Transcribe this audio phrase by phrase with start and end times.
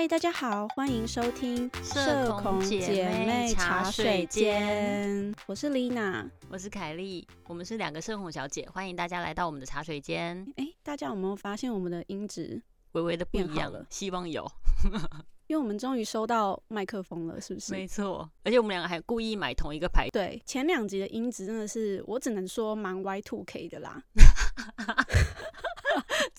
[0.00, 6.26] 嗨，大家好，欢迎收听社恐姐妹茶水间，我是丽娜。
[6.48, 10.50] 我是凯莉，我们是两个社恐小姐，欢迎大家来到我们的茶水间。
[10.56, 12.62] 哎，大家有没有发现我们的音质
[12.92, 13.84] 微微的不一样了？
[13.90, 14.50] 希望有，
[15.48, 17.70] 因为我们终于收到麦克风了，是不是？
[17.70, 20.08] 没错，而且我们两个还故意买同一个牌。
[20.10, 24.02] 对，前两集的音质真的是，我只能说蛮 Y Two K 的啦。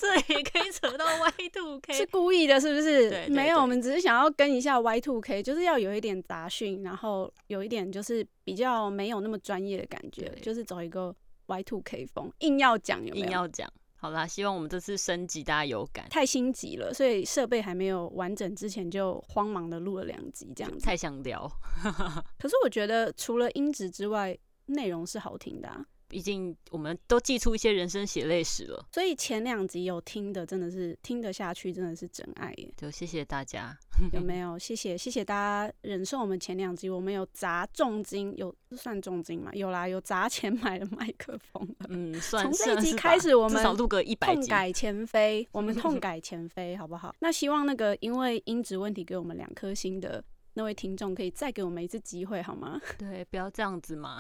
[0.02, 3.08] 这也可以扯到 Y Two K， 是故意的，是不是？
[3.08, 11.16] 对，没有，我们只是想要跟一下 Y Two K，就是要有一点杂讯，然后有一点就是比较没有那么专业的感觉，就是走一个
[11.46, 13.26] Y Two K 风，硬要讲有没有？
[13.28, 16.08] 硬要讲，好啦，希望我们这次升级大家有感。
[16.10, 20.80] 太心急了，所以设备还没有完整之前就慌忙的录了两集，这样子。
[20.84, 21.48] 太想聊，
[22.40, 25.86] 可是我觉得除了音质之外，内容是好听的啊。
[26.12, 32.70] 毕竟我们都寄出一些人生血泪史了，所以前两集有听的真的是听得下去，真的是真爱耶！
[32.76, 33.74] 就谢谢大家，
[34.12, 34.60] 有没有？
[34.60, 39.54] 谢谢谢谢大家忍受我们前两集，我们有砸重金，有算重金嘛？
[39.54, 41.66] 有啦，有砸钱买了麦克风。
[41.88, 47.16] 嗯，算从这一集开始，我们至少录个一百集，痛改前非，我们痛改前非，好不好？
[47.20, 50.22] 那希望那个因为音质问题给我们两颗星的
[50.56, 52.82] 那位听众，可以再给我们一次机会，好吗？
[53.00, 54.20] 对，不要这样子嘛。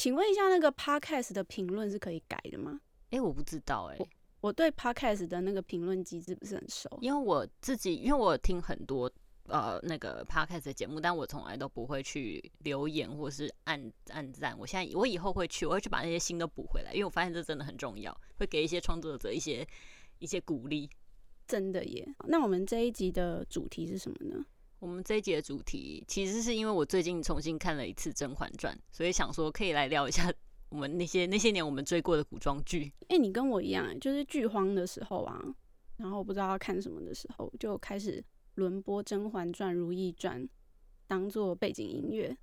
[0.00, 2.80] 请问一下，那个 podcast 的评论是可以改的吗？
[3.10, 3.98] 哎，我不知道哎，
[4.40, 9.12] 我对 podcast 的那个评论机制不是很熟，因为我自己，因为我听很多
[9.48, 14.58] 呃那个 podcast 的节目，但我从来都不会去留言或是按按赞。
[14.58, 19.68] 我现在我以后会去，我会去把那些心都补回来，因为我发现这真的很重要，会给一些创作者一些
[20.18, 20.88] 一些鼓励。
[21.46, 22.08] 真的耶！
[22.26, 24.42] 那我们这一集的主题是什么呢？
[24.80, 30.32] 我们这一集的主题，其实是因为我最近重新看了一次《甄嬛传》，所以想说可以来聊一下
[30.70, 32.90] 我们那些那些年我们追过的古装剧。
[33.08, 35.38] 哎，你跟我一样，就是剧荒的时候啊，
[35.98, 38.24] 然后不知道要看什么的时候，就开始
[38.54, 40.42] 轮播《甄嬛传》《如懿传》
[41.06, 42.34] 当做背景音乐。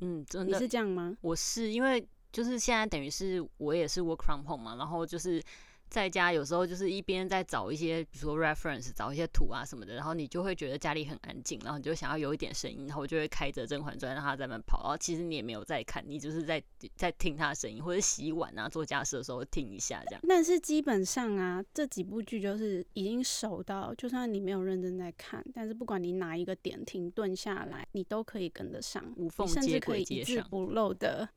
[0.00, 1.16] 嗯，真的，你是这样吗？
[1.20, 5.42] 我是因为就是现在等于是我也是 work from home 嘛，然后就是。
[5.90, 16.62] 在家有时候就是一边在找一些，比如说 reference，找一些图啊什么的，然后你就会觉得家里很安静，然后你就想要有一点声音，然后我就会开着《甄嬛传》让它在那跑，然后其实你也没有在看，你就是在
[16.94, 20.22] 在听它的声音，或者洗碗啊、做家事的时候听一下这样。
[20.28, 31.28] 但是基本上啊，这几部剧就是已经熟到，就算你没有认真在看，但是不管你哪一个点停顿下来，你都可以跟得上，无缝接轨一字不漏的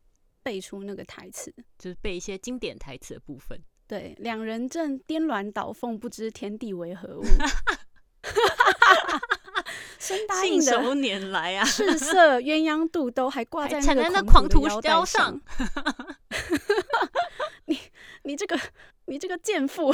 [0.43, 3.59] 背出那个台词，就是背一些经典台词的部分。
[3.93, 7.23] 对，两人正颠鸾倒凤，不知天地为何物。
[9.99, 15.39] 生答应的年来啊，赤色鸳鸯肚兜还挂在那个狂徒腰上。
[17.65, 17.79] 你
[18.23, 18.59] 你这个
[19.05, 19.91] 你这个贱妇，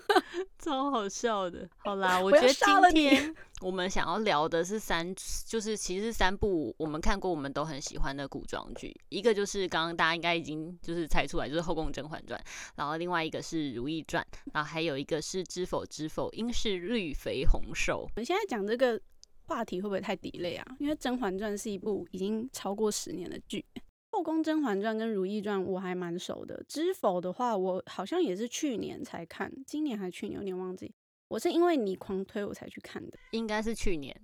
[0.58, 1.68] 超好笑的。
[1.78, 3.34] 好啦，我觉得今天。
[3.62, 5.14] 我们想要聊的是三，
[5.46, 8.94] 就是其实三部我们看过，我们都很喜欢的古装剧。
[9.10, 12.40] 一个就是刚刚大家应该已经就是猜出来，就是《后宫甄嬛传》，
[12.76, 17.94] 然后另外一个是《如懿传》，然后还有一个是《知否知否，应是绿肥红瘦》。
[18.04, 18.98] 我们现在讲这个
[19.44, 20.66] 话题会不会太低类啊？
[20.78, 23.62] 因为《甄嬛传》是一部已经超过十年的剧，
[24.12, 30.92] 《后宫甄嬛传》跟《如懿传》我还蛮熟的，《知否》的话我好像也是去年才看，今年还去年有点忘记。
[31.28, 34.14] 我是因为你狂推我才去看的，应该是去年，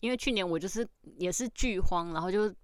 [0.00, 0.86] 因为去年我就是
[1.16, 2.54] 也是剧荒，然后就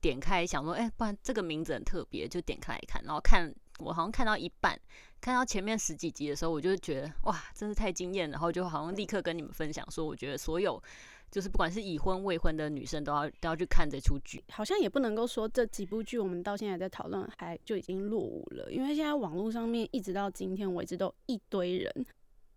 [0.00, 4.80] 点开想说，哎，不然这个名字很特别，就点开来看，然后看我好像看到一半，
[5.20, 10.80] 看到前面十几集的时候，我就觉得哇，真是太惊艳，然后就好像立刻跟你们分享说，我觉得所有
[11.30, 22.06] 就是不管是已婚未婚的女生都要都要去看这出剧，好像也不能够说这几部剧我们到现在在讨论还就已经落伍了，因为现在网络上面一直到今天为止都一堆人。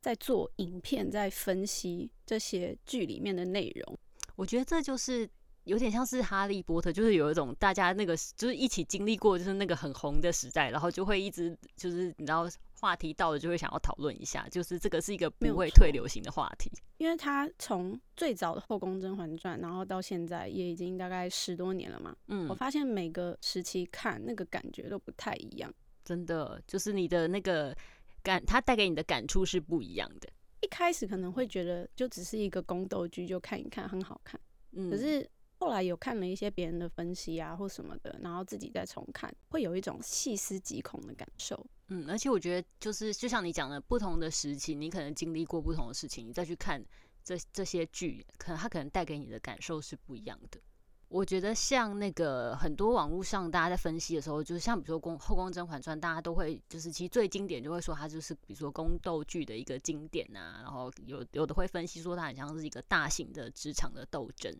[0.01, 3.99] 在做影片，在分析这些剧里面的内容，
[4.37, 5.29] 我觉得这就是
[5.65, 12.47] 有点像是哈利波特，就是有一种大家那个就是一起经历过，就是那个很红的时代，然后就会一直就是你知道
[12.79, 25.73] 话题到了就会想要讨论一下，就是这个是一个不会退流行的话题，因为它从最早的《后宫甄嬛传》，然后到现在也已经大概十多年了嘛，嗯，我发现每个时期看那个感觉都不太一样，
[26.03, 27.75] 真的就是你的那个。
[28.21, 30.27] 感它带给你的感触是不一样的。
[30.59, 34.37] 一开始可能会觉得就只是一个宫斗剧，就看一看很好看。
[34.73, 35.25] 嗯，可是
[35.57, 41.65] 后来有看了一些别人的分析啊或什么的，然后自己再重看，会有一种细思极恐的感受。
[41.89, 46.83] 嗯，而且我觉得就是就像你讲的，不同的时期，你可能经历过不同的事情，你再去看
[47.23, 50.59] 这这些剧，可能它可能带给你的感受是不一样的。
[51.07, 64.55] 我觉得像那个很多网络上大家在分析的时候，就是像比如说《宫后宫甄嬛传》，大家都会就是其实最经典就会说它就是比如说宫斗剧的一个经典啊，然后有有的会分析说它很像是一个大型的职场的斗争。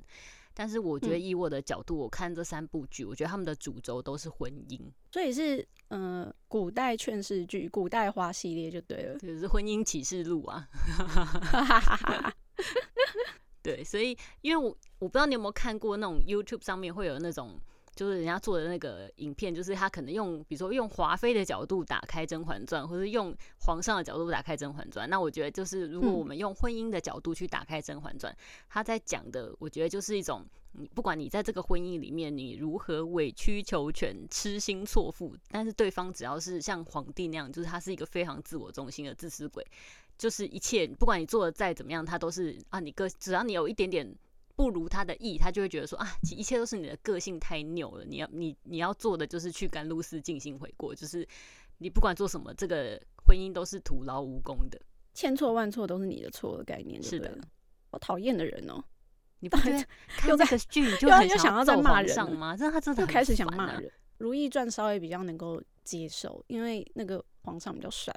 [0.60, 4.78] 但是我觉得以我的角度，我看这三部剧，我觉得他们的主轴都是婚姻，
[5.10, 10.68] 所以是呃古代劝世剧、古代花系列就对了，就是《婚姻启示录》啊。
[13.64, 17.58] 对，所以因为我我不知道你有没有看过那种 YouTube 上面会有那种，
[18.00, 25.06] 就是人家做的那个影片，就是他可能用比如说用华妃的角度打开《甄嬛传》，或者用皇上的角度打开《甄嬛传》。
[25.10, 28.31] 那我觉得就是如果我们用婚姻的角度去打开《甄嬛传》，
[28.69, 30.46] 他在讲的，我觉得就是一种，
[30.96, 39.62] 不管你在这个婚姻里面你如何委曲求全、痴心错付，但是对方只要是像皇帝那样，就是他是一个非常自我中心的自私鬼。
[40.18, 44.10] 就是一切，不管你做的再怎么样，他都是啊，你个只要你有一点点
[44.60, 48.04] 不如他的意，他就会觉得说啊，一切都是你的个性太拗了。
[48.04, 51.26] 你要你你要做的就是去甘露寺进行悔过，就是
[51.78, 54.78] 你不管做什么，这个婚姻都是徒劳无功的，
[55.14, 57.02] 千错万错都是你的错的概念。
[57.02, 57.40] 是的，
[57.90, 58.84] 好讨厌的人哦！
[59.40, 59.86] 你 不觉得
[60.18, 62.58] 看这个剧就很想要在骂人吗？
[62.58, 63.84] 真的，他真的开始想骂人。
[64.18, 68.14] 《如懿传》稍微比较能够接受，因为那个皇上比较帅。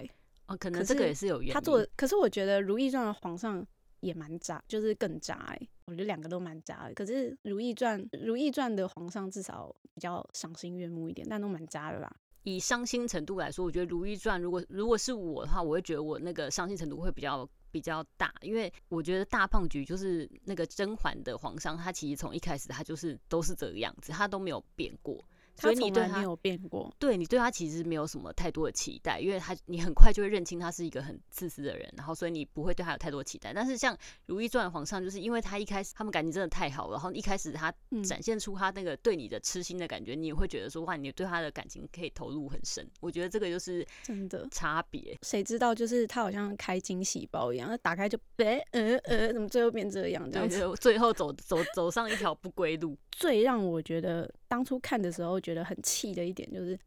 [0.47, 1.55] 哦，可能这个也是有原因。
[1.55, 3.65] 他做，可是我觉得《如懿传》的皇上
[4.03, 5.59] 也蛮渣，就是更渣哎。
[5.87, 6.95] 我觉得两个都蛮渣的。
[6.95, 12.15] 可是《如懿传》《如懿传》的皇上至少比较赏心悦目一点，但都蛮渣的啦。
[12.45, 25.25] 以伤心程度来说，我觉得《如懿传》如果如果是我的话，我会觉得我那个伤心程度会比较比较大，因为我觉得大胖菊就是那个甄嬛的皇上，他其实从一开始他就是都是这个样子，他都没有变过。
[25.57, 33.53] 所以你对他没有变过，对你对他其实没有什么太多的期待，因为他你很快就会认清他是一个很自私的人，然后所以你不会对他有太多期待。
[33.53, 33.95] 但是像
[34.27, 37.73] 《如懿传》皇上，就是因为他一开始他们感情真的太好了，然后一开始他
[38.05, 42.89] 展现出他那个对你的痴心的感觉，你也会觉得说哇，你对他的感情可以投入很深。
[43.01, 45.17] 我觉得这个就是真的差别。
[45.23, 50.29] 谁知道就是他好像开惊喜包一样，打开就哎呃呃，怎么最后变这样？
[50.31, 52.97] 对，最后走走走上一条不归路。
[53.13, 56.79] 最让我觉得当初看的时候觉得很气的一点，就是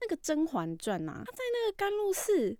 [0.00, 2.58] 那个《甄嬛传》呐，他在那个甘露寺，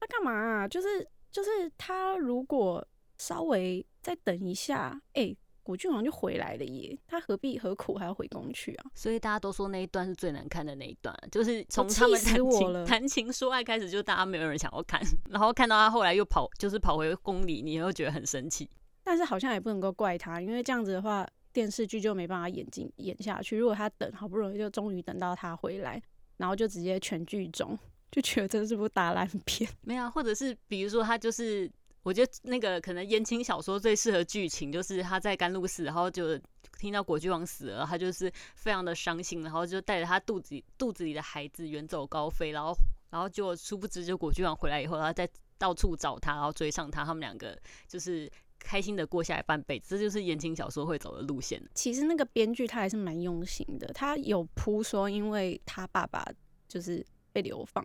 [0.00, 0.32] 他干嘛？
[0.32, 0.66] 啊？
[0.66, 2.84] 就是就是他如果
[3.18, 5.32] 稍微再等一下，哎，
[5.62, 8.90] 果郡王就回来了耶，他何必何苦还要回宫去啊？
[8.92, 15.00] 所以大家都说那一段是最难看的那一段，就是从他们谈情谈情说爱开始，就大家没有人想要看，
[15.30, 18.68] 然后看到他后来又跑，就是跑回宫里，你又觉得很生气。
[19.04, 21.24] 但是好像也不能够怪他，因为这样子的话。
[21.52, 23.56] 电视剧就没办法演进演下去。
[23.58, 26.02] 如果他等好不容易就终于等到他回来，
[26.36, 27.78] 然后就直接全剧终，
[28.10, 29.70] 就觉得这是部大烂片。
[29.82, 31.70] 没有，或者是比如说他就是，
[32.02, 36.38] 我觉得那个可能言情小说最适合剧情，就是他在甘露寺，然后就
[36.78, 42.74] 听到果郡王死了，他就是非常的伤心，然后就带着他肚子肚子里的孩子远走高飞，然后
[43.10, 45.28] 然后就殊不知就果郡王回来以后，他再
[45.58, 48.30] 到处找他，然后追上他，他们两个就是。
[48.62, 51.62] 开心的过下来半辈子，这就是言情小说会走的路线。
[51.74, 56.24] 其实那个编剧他还是蛮用心的，他有铺说，因为他爸爸
[56.68, 57.84] 就是被流放，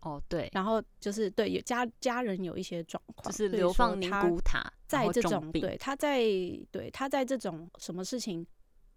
[0.00, 6.20] 哦对，然后就是对有家家人有一些状况，就是流放宁古塔，在这种对他在
[6.70, 8.46] 对他在这种什么事情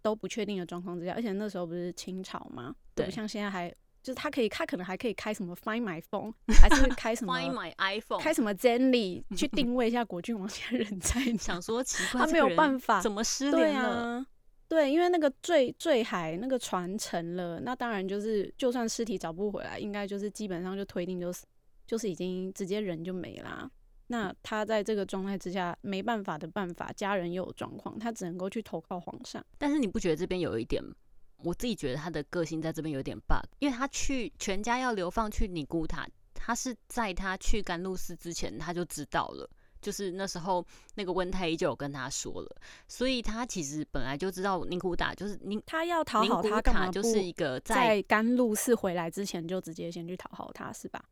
[0.02, 2.74] 都不确定的状况之下，而且那时候不是清朝吗？
[2.94, 3.74] 对，不像现在还。
[4.04, 11.20] 就是他可以，他可能还可以开什么 Find My Phone， 还是开什么 Find My iPhone，开什么 Zenly 去定位一下国郡王现在人在。
[11.38, 14.24] 想说奇怪，他没有办法，怎么失联了？
[14.68, 21.42] 对，因为那个坠坠海那个船沉了，那当然就是就算尸体找不回来，应该就是基本上就推定就是
[21.86, 23.70] 就是已经直接人就没啦。
[24.08, 29.42] 那他在这个状态之下没办法的办法，家人又有状况，他只能够去投靠皇上。
[29.56, 30.82] 但是你不觉得这边有一点？
[31.44, 39.48] 我自己觉得他的个性在这边有点 bug，因为他去全家要流放去尼姑塔，他是在他去甘露寺之前他就知道了，
[39.80, 42.56] 就是那时候那个温太医就有跟他说了，
[42.88, 46.88] 所以他其实本来就知道尼姑塔就是宁他要讨好他干嘛？
[46.90, 51.04] 就是一个在甘露寺回来之前就直接先去讨好他是吧？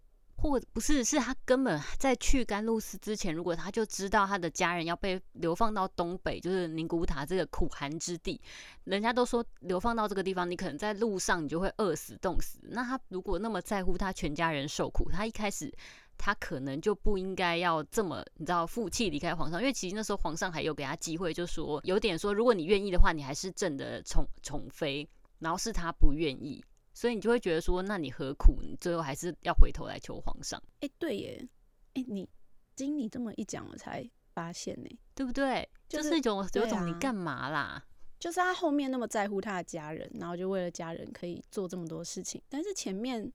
[0.42, 8.40] 或不是，是他根本在去甘露寺之前，如果他就知道他的家人要被流放到东北，就是宁古塔这个苦寒之地，
[8.82, 12.58] 人家都说流放到这个地方，你可能在路上你就会饿死、冻死。
[12.62, 15.72] 那他如果那么在乎他全家人受苦，他一开始
[16.18, 25.08] 他可能就不应该要这么你知道负气离开皇上，因为其实那时候皇上还有给他机会，就说有点说，如果你愿意的话，你还是朕的宠宠妃，
[25.38, 26.64] 然后是他不愿意。
[27.02, 28.60] 所以你就会觉得说，那你何苦？
[28.62, 30.62] 你最后还是要回头来求皇上？
[30.78, 31.48] 哎，对耶，
[31.94, 32.28] 哎，你
[32.76, 35.68] 经你这么一讲，我才发现呢，对不对？
[35.88, 37.84] 就是一种有种你干嘛啦？
[38.20, 43.32] 就是他后面那么在乎他的家人，然后就为了家人可以做这么多事情，但是前面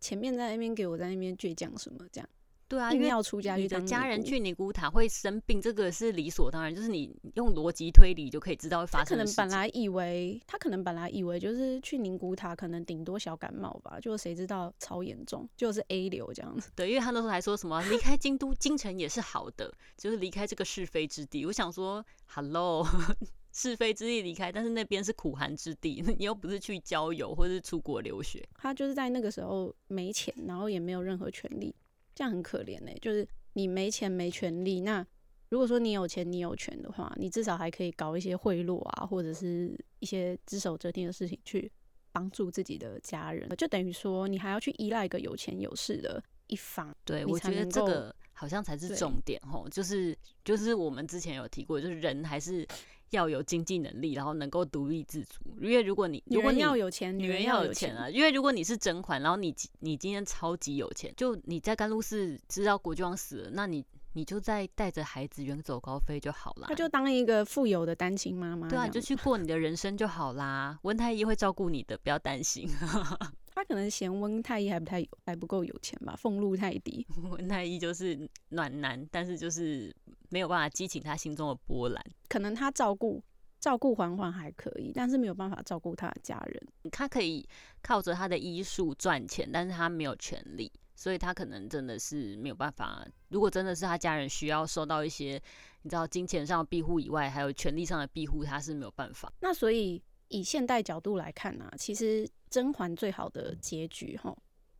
[0.00, 2.28] 前面在那边给我在那边倔强什么这样，
[2.68, 9.34] 对啊，因为要出家你的去当家人去尼姑塔会生病，这个是理所当然，就是你用逻辑推理就可以知道会发生可能。
[9.36, 16.70] 本来以为，他可能本来以为就是去宁古塔，可能顶多小感冒吧，就谁知道超严重，就是 A 流这样子。
[16.74, 21.44] 对，因为他那时候还说什么离开京都京城也是好的，就是离开这个是非之地。
[21.44, 22.86] 我想说，Hello，
[23.52, 28.42] 是非之地离开，但是那边是苦寒之地， 你又不是去郊游或是出国留学。
[28.56, 31.74] 他就是在那个时候没钱，然后也没有任何权利，
[32.14, 35.04] 这样很可怜呢、就是你没钱没权利，那
[35.48, 41.70] 如果说你有钱你有权的话，你至少还可以搞一些贿赂啊，或者是一些只手遮天的事情去
[42.12, 46.94] 帮助自己的家人，就等于说你还要去依赖一个有钱有势的一方。
[47.04, 52.66] 对，我觉得这个好像才是重点吼，就是就是我们之前有提过，就是人还是
[53.10, 55.40] 要有经济能力，然后能够独立自主。
[55.60, 66.66] 因为如果你如果你要有钱，女人要有钱啊，因为如果你是甄嬛，然后你你今天超级有钱，就你在甘露寺知道国君王死了，那你你就再带着孩子远走高飞就好了。
[66.68, 70.78] 那就当一个富有的单亲妈妈对啊，就去过你的人生就好啦。
[70.82, 72.68] 温太医会照顾你的，不要担心。
[73.54, 77.06] 她可能嫌温太医还不太有还不够有钱吧，俸禄太低。
[77.30, 79.94] 温太医就是暖男，但是就是
[80.30, 82.04] 没有办法激起他心中的波澜。
[82.28, 83.22] 可能他照顾
[83.60, 86.66] 照顾嬛嬛还可以，但是没有办法照顾他的家人。
[86.90, 87.48] 他可以
[87.80, 93.06] 靠着他的医术赚钱，但是他没有权利，所以他可能真的是没有办法。
[93.28, 95.40] 如果真的是他家人需要受到一些
[95.82, 99.32] 你知道金钱上的庇护以外，还有权利上的庇护，他是没有办法。
[99.40, 104.36] 那所以以现代角度来看啊、其实甄嬛最好的结局哈，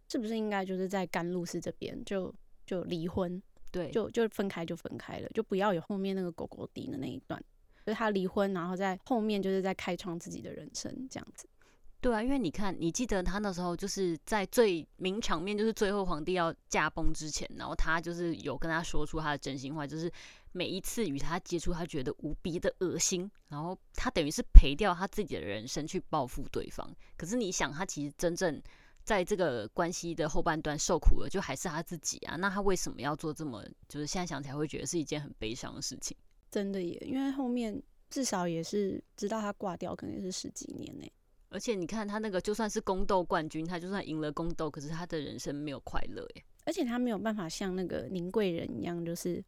[0.08, 2.34] 是不是应该就是在甘露寺这边就
[2.66, 7.42] 就离婚，对，就就分开就分开了，就不要有后面那个狗狗底的那一段。
[7.86, 11.46] 就是他离婚，然后在后面就是在开创自己的人生这样子。
[12.04, 20.12] 对啊，因为你看，你记得他那时候就是在最名场面，就是最后皇帝要驾崩之前，然后他就是有跟他说出他的真心话，就是
[20.52, 26.86] 每一次与他接触，他觉得无比的恶心，然后他等于是赔掉他自己的人生去报复对方。
[27.16, 28.62] 可是你想，他其实真正
[29.02, 32.36] 在这个关系的后半段受苦的，就还是他自己啊。
[32.36, 36.14] 那他为什么要做这么，就是现在想起来会觉得是一件很悲伤的事情？
[36.50, 41.10] 真的耶，因为后面至少也是知道他挂掉，可能也是十几年呢。
[41.54, 46.44] 而且你看他那个，就算是宫斗冠军，他就算赢了宫斗，可是他的人生没有快乐耶。
[46.64, 49.42] 而且他没有办法像那个宁贵人一样，就是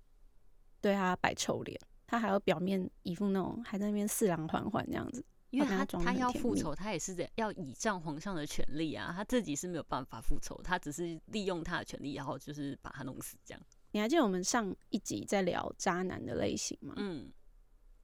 [0.81, 5.25] 对他摆臭脸，他还要表面一副那种还在那边四郎缓缓这样子。
[5.51, 13.63] 因为他他要复仇，他也是得要倚仗皇上的权利啊，他自己是没有办法复仇，他只是利用他的权利，然后就是把他弄死这样。
[13.93, 16.95] 你还记得我们上一集在聊渣男的类型吗？
[16.99, 17.33] 嗯，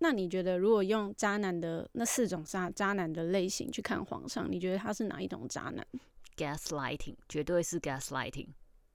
[0.02, 5.86] 那你觉得如果用渣男的那四种渣渣男的类型去看皇上，你觉得他是哪一种渣男
[6.36, 8.48] ？gaslighting 绝对是 gaslighting，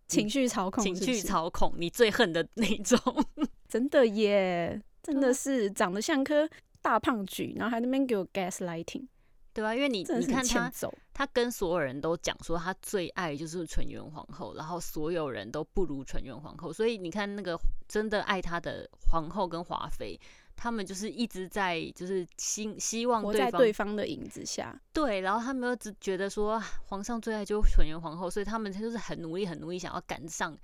[0.08, 3.00] 情绪操控情绪操控，你最恨的那种。
[3.70, 6.48] 真的耶，真的是长得像颗
[6.82, 9.08] 大胖橘，然后还那边给我 gaslighting，
[9.54, 10.70] 对吧、因为你你看他。
[11.14, 20.20] 他跟所有人都讲说他最爱就是纯元皇后，然后所有人都不如纯元皇后，所以你看那个真的爱他的皇后跟华妃，
[20.58, 30.58] 他们就是一直在就是希希望活在对方对方的影子下，对，然后他们又只觉得说啊皇上最爱就是纯元皇后，所以他们就是很努力很努力想要赶上。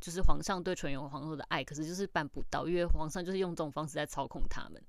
[0.00, 4.80] 就是皇上对纯元皇后的爱，可是就是办不到，因为皇上就是用这种方式在操控他们。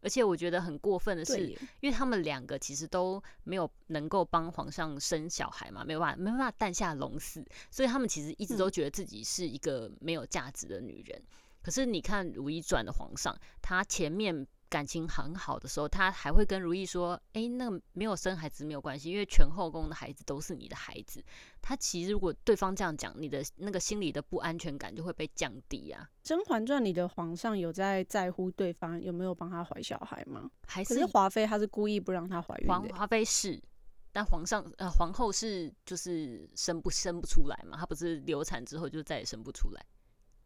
[0.00, 1.38] 而且我觉得很过分的是，
[1.80, 11.22] 因为他们两个其实都没有能够帮皇上生小孩嘛，没有办法没办法诞下龙嗣，所以他们其实一直都嗯觉得自己是一个没有价值的女人。
[11.68, 21.22] 可是你看《如懿传》的皇上，他前面感情很好的时候，他还会跟如懿说：“诶，那个没有生孩子没有关系，因为全后宫的孩子都是你的孩子。”
[21.60, 26.08] 他其实如果对方这样讲，你的那个心里的不安全感就会被降低啊。
[26.26, 30.50] 《甄嬛传》里的皇上有在在乎对方有没有帮他怀小孩吗？
[30.66, 33.62] 还是是华妃她是故意不让她怀孕的，皇华妃是，
[34.10, 39.84] 但皇上呃皇后是就是生不生不出来嘛，她不是流产之后就再也生不出来。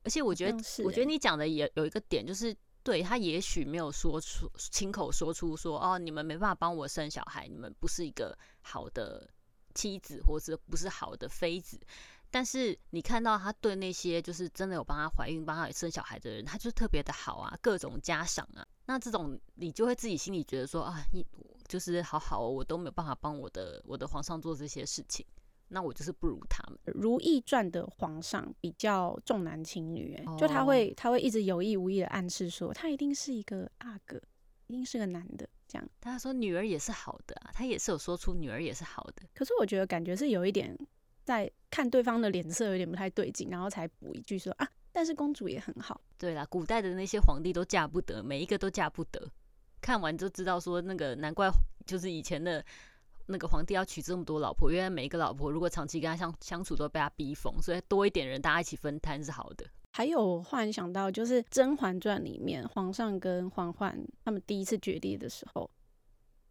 [0.05, 9.29] 而且我觉得我觉得欸你讲的也有一个点，就是对他也许没有说出亲口说出说哦，你们没办法帮我生小孩，你们不是一个好的
[9.75, 11.81] 妻子，或者不是好的妃子。
[12.31, 18.67] 但是你看到他对那些就是真的有帮他怀孕、帮他生小孩的人，他就特别的好啊，各种嘉赏啊。
[18.87, 21.25] 那这种你就会自己心里觉得说啊，你
[21.69, 25.25] 就是好好、哦，我都没有办法帮我的我的皇上做这些事情，
[25.73, 26.79] 那我就是不如他们。
[26.95, 34.21] 《如懿传》的皇上比较重男轻女，哎、就他哦会他会一直有意无意的暗示说，他一定是一个阿哥，
[34.67, 35.89] 一定是个男的这样。
[36.01, 39.23] 他说女儿也是好的啊，他也是有说出女儿也是好的。
[39.35, 40.77] 可是我觉得感觉是有一点
[41.25, 46.01] 在看对方的脸色有点不太对劲，然后才补一句说啊，但是公主也很好。
[46.19, 49.27] 对啦，古代的那些皇帝都嫁不得，每一个都嫁不得。
[49.81, 51.51] 看完就知道说那个难怪
[51.85, 52.65] 就是以前的
[53.27, 59.67] 那个皇帝要娶这么多老婆，因为每一个老婆如果长期跟他相相处都被他逼疯，所以多一点人大家一起分摊是好的。
[59.95, 65.71] 还有忽然想到就是《甄嬛传》里面皇上跟嬛嬛他们第一次决裂的时候，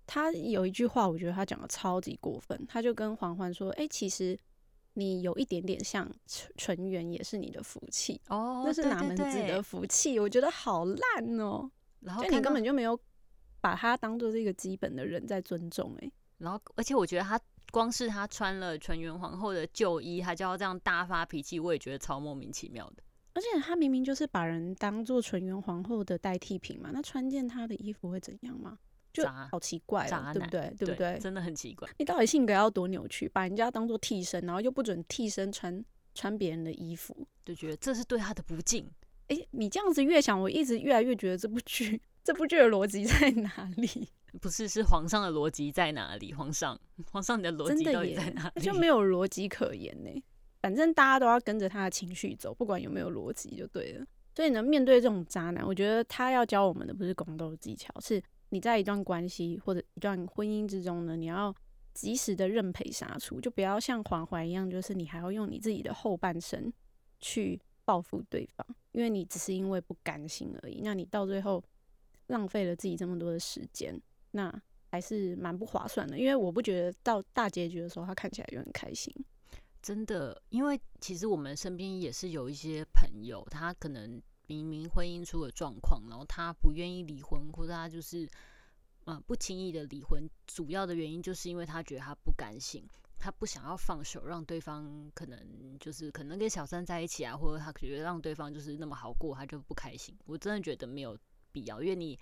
[0.06, 4.38] 他有一句话，我觉得他讲的超级过分，他就跟嬛嬛说：“哎、其实
[4.94, 10.20] 你有一点点像纯纯元，也是你的福气。”哦那是哪门子的福气？
[10.20, 11.68] 我觉得好烂哦、
[12.22, 13.00] 就你根本就没有
[13.60, 16.12] 把他当做是一个基本的人在尊重、欸。
[16.42, 17.40] 然后，而且我觉得他
[17.72, 23.04] 光是他穿了纯元皇后的旧衣，他就要这样大发脾气，我也觉得超莫名其妙的。
[23.34, 28.78] 而且他明明就是把人当做纯元皇后的代替品嘛，那穿件他的衣服会怎样吗？
[29.14, 30.74] 就好奇怪对不对？
[30.78, 31.20] 对不对？
[31.20, 31.88] 真的很奇怪。
[31.98, 35.84] 你到底性格要多扭曲，把人家当做替身，然后又不准替身穿
[36.14, 37.28] 穿别人的衣服？
[37.46, 38.90] 就觉得这是对他的不敬。
[39.28, 44.10] 诶，你这样子越想，我一直越来越觉得这部剧这部剧的逻辑在哪里？
[44.40, 46.34] 不是，是皇上的逻辑在哪里？
[46.34, 46.80] 皇上，
[47.12, 48.62] 皇上，你的逻辑到底真的耶在哪里？
[48.62, 50.24] 就 没有逻辑可言呢。
[50.62, 54.06] 反正大家都要跟着他的情绪走，不管有没有逻辑就对了。
[54.34, 61.54] 所以呢，面对这种渣男，我觉得他要教我们的不是宫斗技巧，是你在一段关系或者一段婚姻之中呢，你要
[61.94, 66.72] 及时的认赔杀出，就不要像黄淮一样，就是你还要用你自己的后半生
[67.20, 70.80] 去报复对方，因为你只是因为不甘心而已。
[70.82, 71.62] 那你到最后
[72.32, 74.52] 浪费了自己这么多的时间，那
[74.90, 76.18] 还是蛮不划算的。
[76.18, 79.14] 因为我不觉得到大结局的时候，他看起来就很开心。
[79.82, 88.30] 真的，因为其实我们身边也是有一些朋友，他可能明明婚姻出了状况，然后他不愿意离婚，或者他就是
[89.06, 92.86] 呃不轻易的离婚，主要的原因就是因为他觉得他不甘心，
[93.18, 95.40] 他不想要放手，让对方可能
[95.80, 100.16] 就是可能跟小三在一起啊，或者他觉得让对方就是那么好过，他就不开心。
[100.25, 101.18] 我真的觉得没有
[101.51, 102.18] 必要，因为你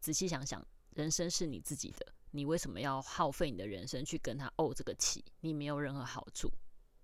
[0.00, 5.24] 仔细想想，人生是你自己的，你为什么要耗费你的人生去跟他怄这个气？
[5.40, 6.50] 你没有任何好处。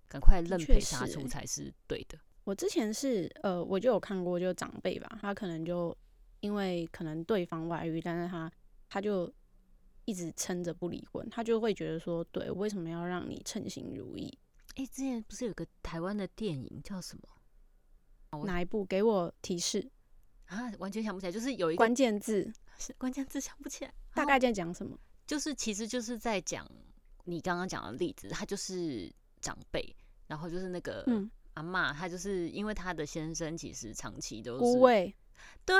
[0.09, 2.17] 赶快认赔杀出才是对的。
[2.45, 5.93] 我之前是呃，我就有看过，就长辈吧，他可能就
[6.39, 8.49] 因为可能对方外遇，但是他
[8.87, 9.29] 他就
[10.05, 14.39] 一直撑着不离婚，他就会觉得说，对，为什么要让你称心如意？
[14.75, 18.85] 哎、之前不是有个台湾的电影叫什么哪一部？
[18.85, 19.91] 给我提示，
[20.47, 20.71] 啊？
[20.79, 24.97] 完全想不起来，就是有一个关键字，是关键字想不起来，大概在讲什么？
[25.25, 26.65] 就是其实就是在讲
[27.25, 29.95] 你刚刚讲的例子，他就是长辈，
[30.27, 34.59] 然后就是那个嗯，阿嬷，她就是因为她的先生其实长期都是
[35.65, 35.75] 对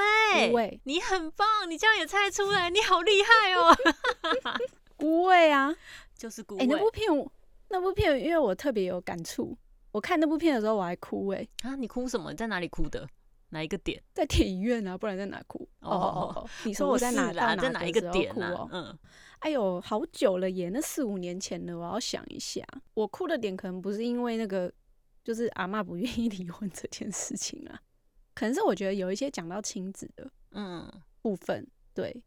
[0.83, 3.73] 你很棒，你这样也猜出来，你好厉害哦！
[4.97, 5.71] 孤味啊！
[5.71, 5.75] 哎、
[6.17, 7.31] 就是孤味、那部片我，
[7.69, 9.57] 那部片因为我特别有感触，
[9.91, 12.31] 我看那部片的时候我还哭哎、啊，你哭什么？
[12.31, 13.07] 你在哪里哭的？
[13.49, 14.01] 哪一个点？
[14.13, 15.67] 在电影院啊，不然在哪哭？
[15.79, 18.67] 哦哦哦哦，你说我在哪在哪一个点哦？？
[18.71, 18.97] 嗯，
[19.39, 22.63] 哎呦，好久了耶，那四五年前了，我要想一下。
[22.93, 24.71] 我哭的点可能不是因为那个，
[25.23, 27.79] 就是阿妈不愿意离婚这件事情啊，
[28.35, 32.23] 可能是我觉得有一些讲到亲子的嗯，部分，对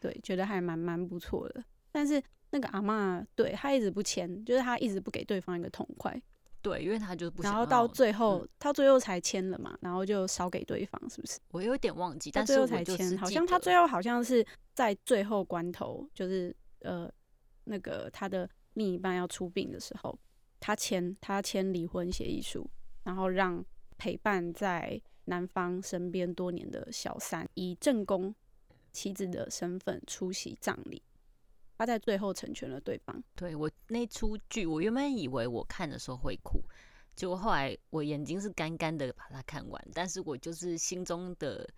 [0.00, 1.64] 对，觉得还蛮蛮不错的。
[1.92, 6.20] 但是那个阿妈，对她一直不签，就是她一直不给对方一个痛快，
[6.66, 11.38] 对，因为他就不想然后到最后，嗯到最后才签了嘛，然后就烧给对方，是不是？
[11.52, 17.08] 我有点忘记，但到最后才签，好像他最后好像是在最后关头，就是呃
[17.62, 20.18] 那个他的另一半要出殡的时候，
[20.58, 22.68] 他签他签离婚协议书，
[23.04, 23.64] 然后让
[23.96, 28.34] 陪伴在男方身边多年的小三以正宫
[28.92, 31.00] 妻子的身份出席葬礼，
[31.76, 33.22] 他在最后成全了对方。
[33.34, 36.62] 对我那出剧，我原本以为我看的时候会哭，
[37.14, 41.68] 结果后来我眼睛是干干的把它看完，但是我就是心中的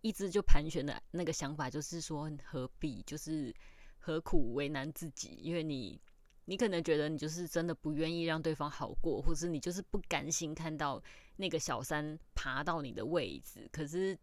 [0.00, 3.54] 一直就盘旋的那个想法，就是说何必，就是
[3.98, 5.38] 何苦为难自己？
[5.40, 6.00] 因为你，
[6.44, 11.02] 你可能觉得你就是真的不愿意让对方好过，或是你就是不甘心看到
[11.36, 14.18] 那个小三爬到你的位置，可是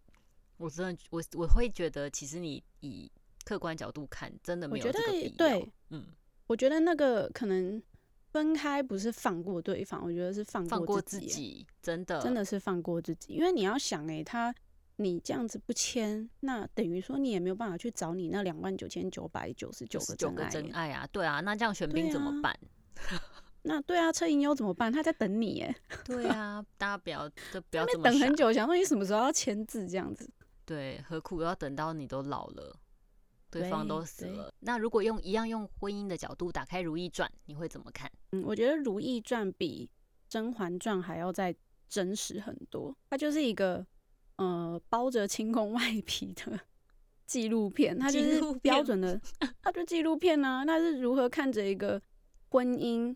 [0.58, 3.12] 我真的我我会觉得，其实你以
[3.46, 5.36] 客观角度看，真的没有这个必要。
[5.38, 6.06] 对，嗯。
[6.48, 7.82] 我觉得那个可能
[8.32, 14.54] 分开不是放过对方，我觉得是放放过自自己真的真的是放过自己，因为你要想、欸，他
[14.98, 22.60] 你这样子不签，那等于说你也没有办法去找你那两万九千九百九十九个九个真爱、啊，对啊，那这样玄对彬怎么啊办？
[23.64, 24.92] 那对啊，车银优怎么办？
[24.92, 25.74] 他在等你耶，
[26.04, 30.30] 对啊，大家不要，这不要那这么，等很久，想说你什么时候要签字这样子。
[30.66, 32.76] 对，何苦要等到你都老了？
[33.52, 34.54] 对方都死了。
[34.60, 38.10] 那如果用一样用婚姻的角度打开《如懿传》，你会怎么看？
[38.32, 39.86] 嗯，我觉得《如懿传》比
[40.30, 41.54] 《甄嬛传》还要再
[41.90, 42.96] 真实很多。
[43.10, 43.86] 它就是一个
[44.38, 46.60] 呃包着清宫外皮的
[47.28, 49.20] 纪录片，它就是标准的，
[49.62, 50.64] 它就纪录片呢。
[50.66, 52.02] 那是如何看着一个
[52.50, 53.16] 婚姻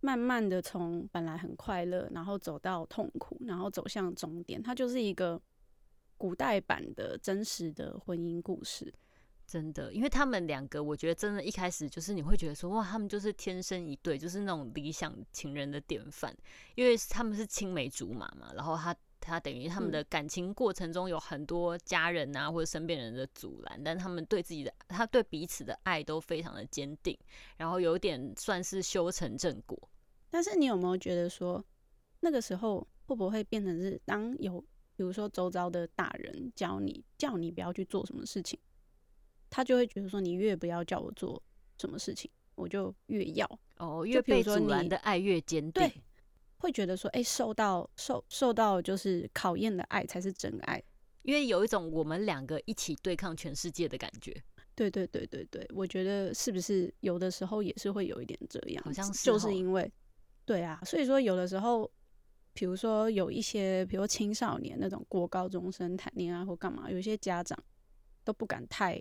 [0.00, 4.62] 慢慢的从本来很快乐，然后走到痛苦，然后走向终点？
[4.62, 5.40] 它就是一个
[6.16, 8.92] 古代版的真实的婚姻故事。
[9.46, 16.34] 真的，因为他们两个，我觉得真的，一开始就是你会觉得说，哇，他们就是天生一对，就是那种理想情人的典范。
[16.74, 27.16] 因为他们是青梅竹马嘛，然后他他等于他们的感情过程中有很多家人啊或者身边人的阻拦，但他们对自己的他对彼此的爱都非常的坚定，
[27.58, 29.78] 然后有点算是修成正果。
[30.30, 31.64] 但是你有没有觉得说，
[32.20, 34.58] 那个时候会不会变成是当有
[34.96, 38.58] 比如说周遭的大人教你叫你不要去做什么事情？
[39.54, 41.40] 他就会觉得说，你越不要叫我做
[41.78, 45.70] 什么事情，我就越要哦，越被阻拦的爱越坚定。
[45.70, 46.02] 对，
[46.58, 50.82] 会觉得说，哎，受到受受到就是考验的爱才是真爱，
[51.22, 54.34] 因为有一种我们两个一起对抗全世界的感觉。
[54.74, 59.88] 对对对对对，我觉得是不是有的时候也是会有一点这样，好像是，就是因为
[60.44, 61.88] 对啊，所以说有的时候，
[62.54, 67.56] 比如说有一些，比如青少年那种过高中生谈恋爱或干嘛，有一些家长
[68.24, 69.00] 都不敢太。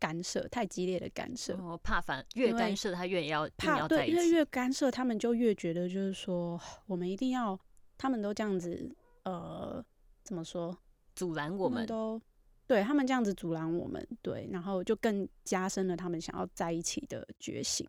[0.00, 7.56] 干涉太激烈的干涉，哦，怕反越干涉他越要怕对，因为越干涉他们就越觉得就是说我们一定要，
[7.96, 8.90] 他们都这样子
[9.24, 9.84] 呃
[10.24, 10.76] 怎么说？
[11.14, 12.18] 阻拦我们都
[12.66, 17.86] 对他们这样子阻拦我们对，然后就更加深了他们想要在一起的决心，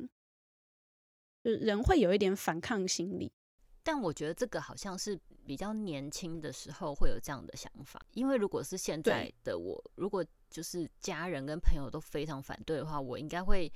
[1.43, 3.31] 就人会有一点反抗心理，
[3.83, 13.71] 但我觉得这个好像是比较年轻的时候会有这样的想法，因为如果是现在的我，如果就是家人跟朋友都非常反对的话，我应该会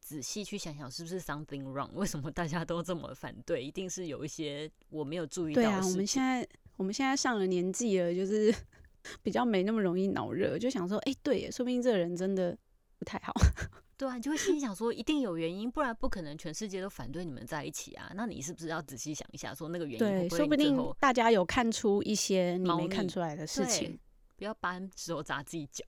[0.00, 1.90] 仔细去想想是不是 something wrong？
[1.92, 3.64] 为什么大家都这么反对？
[3.64, 5.62] 一定是有一些我没有注意到。
[5.62, 8.54] 对啊，我们现在我们现在上了年纪了，就是
[9.22, 12.58] 比较没那么容易脑热，就想说，哎，对，说不定这个人真的
[12.98, 13.32] 不太好。
[13.96, 18.12] 对啊，你就会心想说，一定有原因，不然不可能全世界都反对你们在一起啊。
[18.14, 19.98] 那你是不是要仔细想一下，说那个原因？
[19.98, 23.98] 对，说不定大家有看出一些你没看出来的事情。
[24.36, 25.84] 不要搬石头砸自己脚。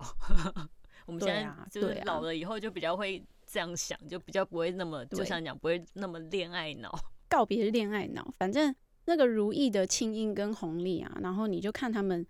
[1.06, 6.92] 我们现在就是老了以后就比较会这样想，就比较不会那么就像讲不会那么恋爱脑，
[7.30, 8.30] 告别恋爱脑。
[8.37, 8.74] 反正
[9.06, 12.26] 那个如意的清音跟红丽啊，然后你就看他们，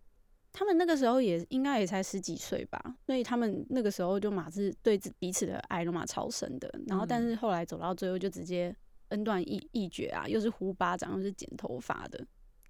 [0.52, 6.72] 他们那个时候也应该也才十几岁吧，所以他们那个时候就马是对彼此的爱都马超深的。
[6.86, 8.72] 然后但是后来走到最后就直接
[9.08, 12.24] 恩断义义绝啊，又是呼巴掌又是剪头发的，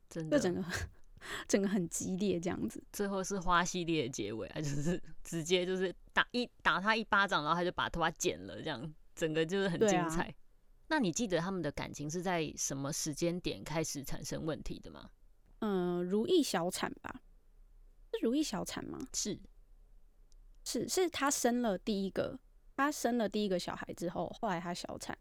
[0.09, 0.65] 真的整个。
[1.47, 10.35] 整个很激烈，这样子，最后是花系列的结尾啊， 就是直接就是打一打他一巴掌，然后他就把头发剪了，这样整个就是很精彩。
[10.89, 15.11] 那你记得他们的感情是在什么时间点开始产生问题的吗？
[15.61, 17.23] 嗯，如意小产吧？
[18.13, 18.99] 是如意小产吗？
[19.13, 19.39] 是，
[20.65, 22.39] 是，是他生了第一个，
[22.77, 25.17] 他生了第一个小孩之后，后来他小产，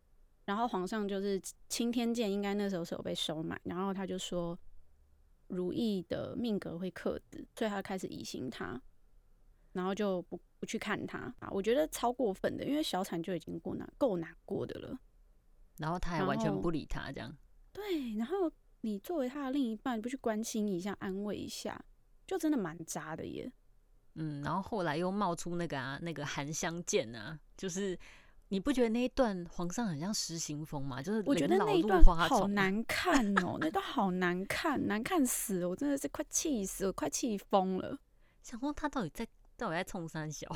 [0.45, 4.57] 然后皇上就是青天剑，应该那时候是有被收买，然后他就说。
[5.47, 8.81] 如意的命格会克制，所以他开始疑心他，
[9.73, 11.49] 然后就不不去看他啊。
[11.51, 14.99] 我觉得超过分的，因为小产就已经过难够难过的了，
[15.77, 17.35] 然后他还完全不理他，这样。
[17.71, 21.83] 对，然后你作为他的另一半，不去关心一下、安慰一下，
[22.25, 23.51] 就真的蛮渣的耶。
[24.15, 27.97] 嗯，然后后来又冒出那个啊，那个韩香剑啊，就是。
[28.49, 31.01] 你不觉得那一段皇上很像失心疯吗？
[31.01, 35.69] 就是我觉得那一段好难看哦，那段好难看，难看死了！
[35.69, 37.97] 我真的是快气死，我快气疯了。
[38.41, 40.47] 想说他到底在到底在冲三小？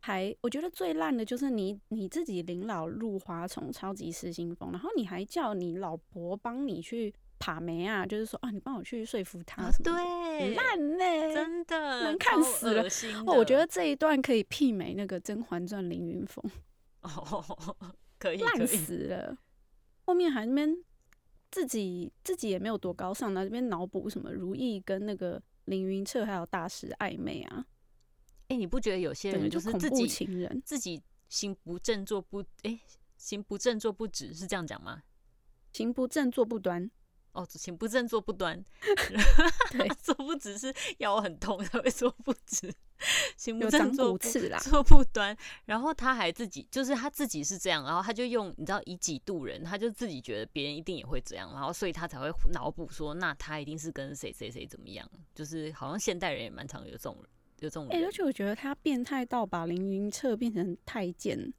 [0.00, 12.84] 还我觉得最烂的就是你你自己临老入花丛，超级失心疯，然后你还叫你老婆帮你去爬梅啊，就是说啊，你帮我去说服他，对，烂呢，真的难看死了。
[13.26, 16.44] 哦，我觉得这一段可以媲美那个《甄嬛传》凌云峰。
[17.02, 17.76] 哦，
[18.18, 19.36] 可以烂死了。
[20.04, 20.76] 后面还那边
[21.50, 27.66] 自己自己也没有多高尚，那边脑补什么如意跟那个凌云彻还有大师暧昧啊？
[28.48, 32.80] 哎，你不觉得有些人就是自己情人，自己行不正坐不哎，
[33.16, 35.02] 行不正坐不直是这样讲吗？
[35.72, 36.90] 行不正坐不端。
[37.38, 38.60] 哦，行不正坐不端，
[39.70, 42.72] 对， 坐不直是腰很痛才会坐不直，
[43.36, 44.18] 行不正坐
[44.50, 45.36] 啦，坐不端。
[45.66, 57.16] 然后他还自己，就是他自己是这样，然后他就用你知道以己度人，他就自己觉得别人一定也会这样，然后所以他才会脑补说，那他一定是跟谁谁谁怎么样，就是好像现代人也蛮常有这种
[57.60, 61.52] 有这种哎、人，而且我觉得他变态到把凌云彻变成太监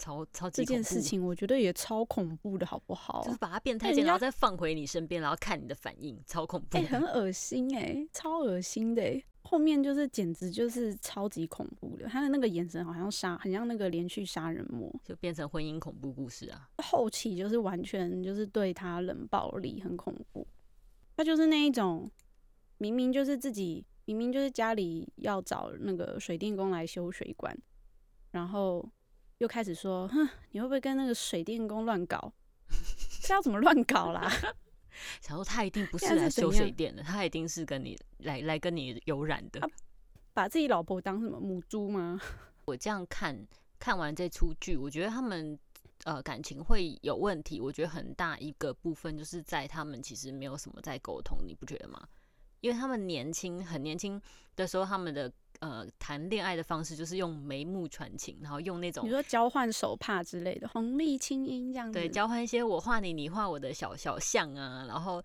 [0.00, 3.36] 超超级这件，事情，我觉得也超恐怖的，好不好就是？
[3.38, 6.88] 把他变态然后再放回你身边，然后看你的反应，超恐怖哎、的。
[6.88, 14.90] 很恶心哎、超恶心的哎、后面就是简直就是超级恐怖的，他的那个眼神好像杀，很像那个连续杀人魔。
[15.04, 16.68] 就变成婚姻恐怖故事啊！
[16.78, 20.46] 后期就是完全就是对他冷暴力，很恐怖。
[21.16, 22.10] 他就是那一种，
[22.78, 27.54] 明明就是自己，明明就是家里要找那个水电工来修水管，
[28.30, 28.88] 然后
[29.40, 32.30] 又开始说，哼，你会不会跟那个水电工乱搞？
[33.22, 34.30] 这要怎么乱搞啦？
[35.22, 39.66] 想说他一定不是来修水电的，他一定是跟你来来跟你有染的。
[40.34, 42.20] 把自己老婆当什么母猪吗？
[42.66, 43.34] 我这样看
[43.78, 45.58] 看完这出剧，我觉得他们
[46.04, 47.62] 呃感情会有问题。
[47.62, 52.06] 我觉得很大一个部分就是在他们其实没有什么在沟通，你不觉得吗？
[52.60, 54.20] 因为他们年轻很年轻
[54.54, 65.22] 的时候，他们的呃谈恋爱的方式就是用眉目传情，然后用那种你说交换手帕之类的，红丽清音这样子，对，交换一些我画你，你画我的小小像啊，然后。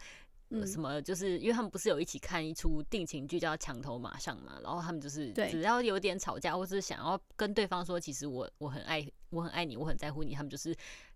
[0.66, 10.74] 什么就是因为他们不是有一起看一出定情剧叫《墙头马上》嘛，然后他们就是只要有点吵架，或是想要跟对方说，其实我我很爱我很爱你，我很在乎你，他们就是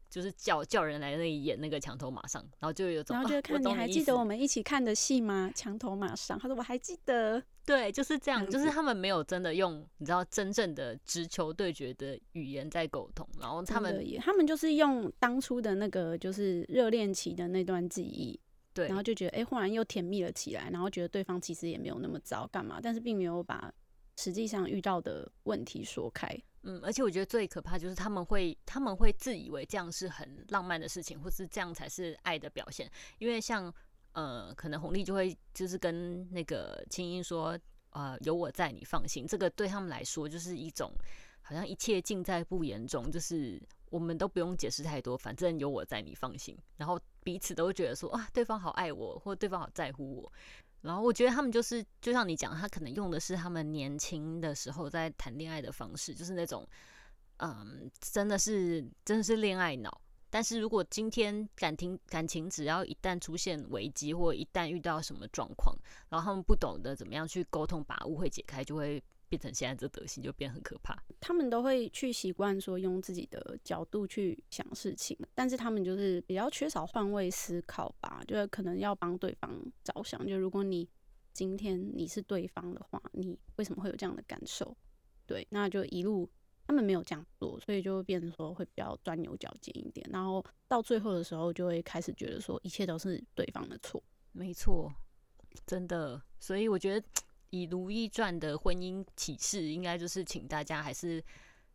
[0.10, 5.52] 就是叫叫人来那里演那个墙头马上，然后就有种然后就啊看你还记得我们一起看的戏吗？
[5.54, 18.40] 墙头马上，他说我还记得，对，就是这样，就是他们没有真的用你知道真正的直球对决的语言在沟通，然后他们他们就是用当初的那个就是热恋期的那段记忆，
[18.74, 22.80] 对然后就觉得哎、诶忽然又甜蜜了起来，然后觉得对方其实也没有那么糟，干嘛？
[22.82, 23.72] 但是并没有把
[24.18, 26.36] 实际上遇到的问题说开。
[26.64, 32.90] 嗯，而且我觉得最可怕就是他们会，他们会自以为这样是很浪漫的事情，或是这样才是爱的表现。
[33.18, 33.74] 因为像
[34.12, 37.58] 呃，可能红利就会就是跟那个青音说，
[37.92, 39.26] 呃，有我在，你放心。
[39.26, 40.92] 这个对他们来说就是一种
[41.42, 46.58] 好像一切尽在不言中，就是我们都不用解释太多，反正有我在，你放心。
[46.76, 50.34] 然后彼此都觉得说，啊，对方好爱我，或对方好在乎我。
[50.82, 56.68] 然后我觉得他们就是，就像你讲，他可能用的是他们年轻的时候在谈恋爱的方式，就是那种，
[57.38, 60.02] 嗯，真的是真的是恋爱脑。
[60.30, 65.76] 但是如果今天感情感情只要一旦出现危机，或一旦遇到什么状况，
[66.10, 70.98] 然后他们不懂得怎么样去沟通，把误会解开，就会变成现在这德行，就变很可怕。
[71.22, 79.50] 他们都会去习惯说用自己的角度去想事情，但是他们就是比较缺少换位思考吧，就是可能要帮对方
[79.84, 80.28] 着想。
[80.28, 80.90] 就如果你
[81.32, 84.76] 今天你是对方的话，你为什么会有这样的感受？
[85.26, 86.28] 对，那就一路
[86.66, 94.04] 他们没有这样做，所以就变成说会比较钻牛角尖一点，然后到最后的时候就会开始觉得说一切都是对方的错。
[94.32, 94.92] 没错，
[95.66, 96.22] 真的。
[96.40, 97.08] 所以我觉得
[97.50, 101.24] 以《如懿传》的婚姻启示，应该就是请大家还是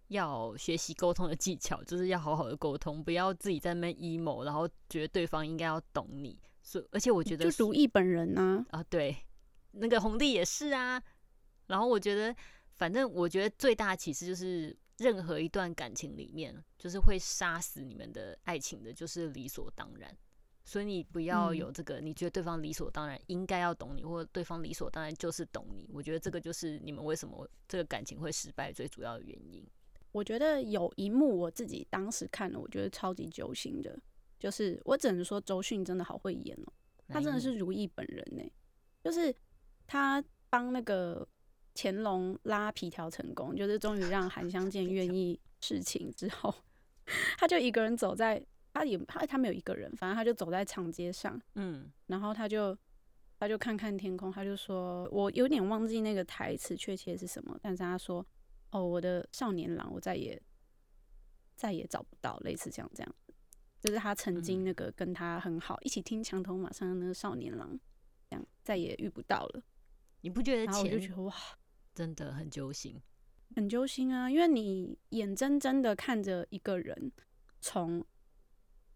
[0.08, 6.38] 要学习沟通的技巧，就是要好好的沟通，不要自己在那边 emo，然后觉得对方应该要懂你。
[6.62, 9.16] 所以而且我觉得就如懿本人呢、啊，对，
[9.72, 11.02] 那个红帝也是啊。
[11.66, 12.34] 然后我觉得，
[12.72, 20.16] 反正我觉得最大的启示就是，任何一段感情里面，就是会杀死你们的爱情的，就是理所当然。
[20.64, 25.88] 所以你不要嗯有这个，你觉得对方理所当然应该要懂你，或者对方理所当然就是懂你。
[25.92, 29.64] 我觉得这个就是你们为什么这个感情会失败最主要的原因。
[30.12, 33.98] 我觉得有一幕我自己当时看了，我觉得超级揪心的，
[34.38, 36.72] 就是我只能说周迅真的好会演哦、
[37.08, 38.42] 她真的是如意本人呢、
[39.02, 39.34] 就是
[39.86, 41.26] 他帮那个
[41.74, 46.54] 乾隆拉皮条成功，就是终于让韩香见愿意事情之后，
[47.36, 48.42] 他就一个人走在，
[48.74, 52.76] 他也他他没有一个人，反正他就走在长街上，嗯，然后他就
[53.38, 58.26] 他就看看天空，他就说，我有点忘记那个台词确切是什么，但是他说，
[58.70, 60.42] 哦，我的少年郎，我再也
[61.54, 63.14] 再也找不到，类似这样这样，
[63.80, 64.64] 就是他曾经嗯。
[64.64, 67.78] 那个跟他很好，一起听墙头马上的那个少年郎，
[68.28, 69.62] 这样再也遇不到了。
[70.22, 71.32] 你不觉得然后我就觉得哇，
[71.94, 73.00] 真的很揪心？
[73.54, 77.12] 很揪心啊，因为你眼睁睁的看着一个人
[77.60, 78.04] 从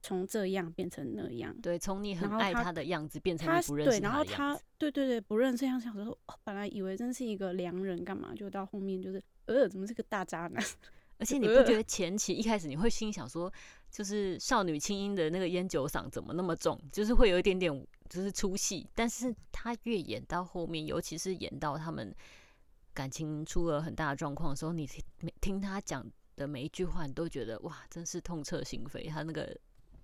[0.01, 4.59] 从这样变成那样，对，从你很爱他的样子变成你不认对，识然后他。
[4.79, 10.65] 对对对不认识样，想说、哦本来以为真是一个良人，干嘛就到后面就是呃，怎么是个大渣男？
[11.19, 13.53] 而且你不呃觉得前期一开始你会心想说，
[13.91, 17.73] 就是少女清音的那个烟酒嗓怎么那么重，就是会有一点点
[18.09, 18.89] 就是出戏。
[18.95, 22.15] 但是他越演到后面，尤其是演到他们
[22.95, 24.89] 感情出了很大的状况的时候，你
[25.41, 29.09] 听他讲的每一句话，你都觉得哇，真是痛彻心扉。
[29.11, 29.59] 他那个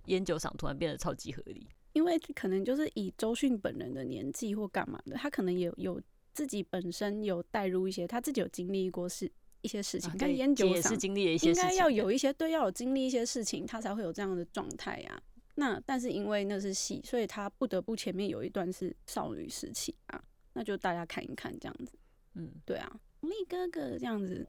[0.07, 1.67] 烟酒嗓突然变得超级合理。
[1.93, 6.01] 因为可能就是以周迅本人的年纪或干嘛的，他可能也有
[6.33, 15.21] 自己本身有带入一些，他自己有经历过事一些事情，啊跟烟酒上是经历了一些应该要有一些对，要有经历一些事情，他才会有这样的状态呀。
[15.55, 21.97] 那但是因为那是戏，所以他不得不前面有一段是少女时期啊，那就大家看一看这样子。
[22.33, 24.45] 嗯，对啊，红利哥哥这样子，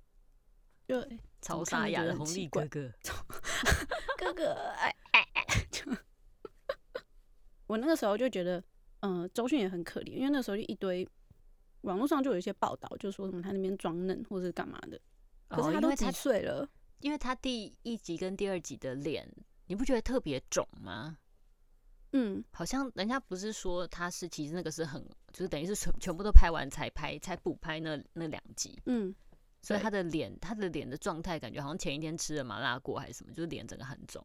[0.88, 2.92] 就哎超沙哑的红利哥哥，
[4.18, 4.92] 哥哥哎
[7.66, 8.62] 我那个时候就觉得，
[9.00, 11.06] 嗯、周迅也很可怜，因为那时候就一堆
[11.82, 15.00] 网络上就有一些报道，就说什么他那边装嫩或者是干嘛的，
[15.48, 16.68] 可哦是他都几岁了，
[17.00, 19.28] 因为他第一集跟第二集的脸，
[19.66, 21.18] 你不觉得特别肿吗？
[22.12, 29.12] 嗯，好像人家不是说他是其实那个是很，就是等于是全全部都拍完才拍才补拍那那两集，嗯，
[29.60, 34.24] 所以他的脸他的脸的状态感觉好像前一天吃了麻辣锅还是什么，就是脸整个很肿。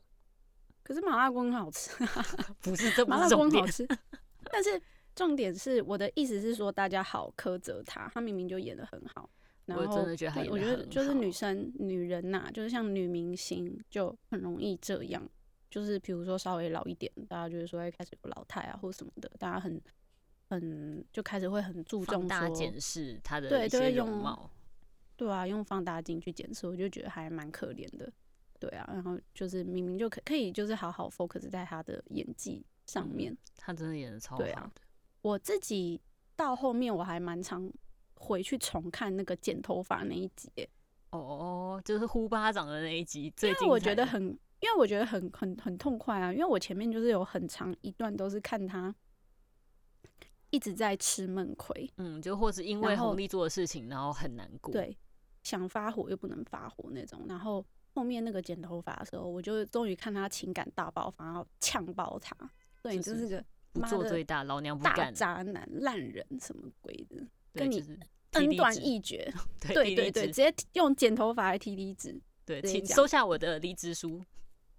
[0.92, 1.90] 可是麻辣锅很好吃，
[2.62, 3.88] 不是这不麻辣锅很好吃，
[4.52, 4.70] 但是
[5.16, 9.30] 重点是我的意思是说，大家好苛责他，他明明就演的很好。
[9.66, 15.26] 然后我真的觉得他对我觉得就是女生、女人呐、就是像女明星就很容易这样，
[15.70, 19.82] 就是比如说稍微老一点，大家就是说哎开始有老态啊或什么的，大家很
[20.50, 24.38] 很就开始会很注重放大说，检视他的对就会用。
[25.16, 28.12] 对啊，用放大镜去检测，我就觉得还蛮可怜的。
[28.62, 33.38] 对啊，然后就是明明就可可以就是好好 focus 在他的演技上嗯面。
[33.58, 34.72] 他真的演的超好对啊，
[35.24, 36.00] 我自己
[36.36, 37.68] 到后面我还蛮常
[38.14, 40.52] 回去重看那个剪头发那一集，
[41.10, 44.22] 哦哦，就是呼巴掌的那一集最因为我觉得很，
[44.60, 48.94] 因为我觉得很很很痛快啊，因为我前面就是有很长一段都是看他
[50.52, 54.96] 一直在吃闷亏，嗯，就或是因为红利做的事情，然后很难过。，对，
[55.44, 62.36] 想发火又不能发火那种，然后后面那个剪头发的时候，我就终于看他情感大爆发，然后呛爆他，
[62.82, 65.14] 对你就是个不妈的做最大，老娘不大干。
[65.14, 67.18] 渣男、烂人什么鬼的，
[67.54, 67.84] 跟你
[68.32, 69.32] 恩断义绝。
[69.62, 72.20] 对对对直接用剪头发来提离职。
[72.46, 74.24] 对，请收下我的离职书。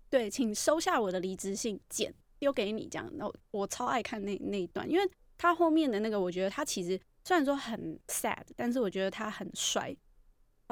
[0.09, 3.11] 对，请收下我的离职信，剪丢给你这样。
[3.17, 9.97] 然后我超爱看那那一段，因为他后面的那个，我觉得他其实虽然说很 sad，但是我觉得他很帅。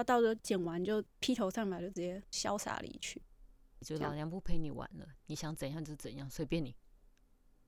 [0.00, 3.20] 他到时候剪完就披头散发，就直接潇洒离去。
[3.82, 6.74] 就老娘不陪你玩了，你想怎样就怎样，随便你。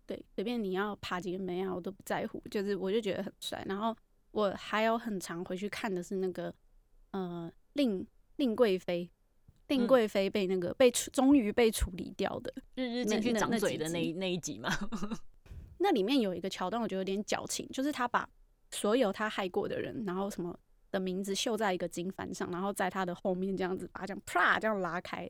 [0.07, 2.43] 对，随便你要爬几个妹啊，我都不在乎。
[2.51, 3.63] 就是我就觉得很帅。
[3.67, 3.95] 然后
[4.31, 6.55] 我还有很常回去看的是那个
[7.11, 9.11] 呃令令贵妃，
[9.69, 12.53] 令嗯贵妃被那个被处终于被处理掉的。
[12.77, 14.71] 日日那进去长嘴的那一那一集嘛，
[15.79, 18.29] 那里面有一个桥段，我觉得有点矫情，就是他把
[18.71, 20.59] 所有他害过的人，然后什么
[20.93, 25.29] 的名字绣在一个经幡上，然后在他的后面这样子把它这样啪这样拉开，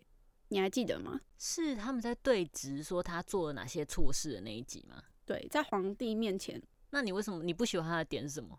[0.49, 1.19] 你还记得吗？
[1.39, 5.03] 是他们在对质说他做了哪些错事的那一集吗？
[5.25, 8.59] 对，在皇帝面前，那你为什么你不喜欢他的点是什么？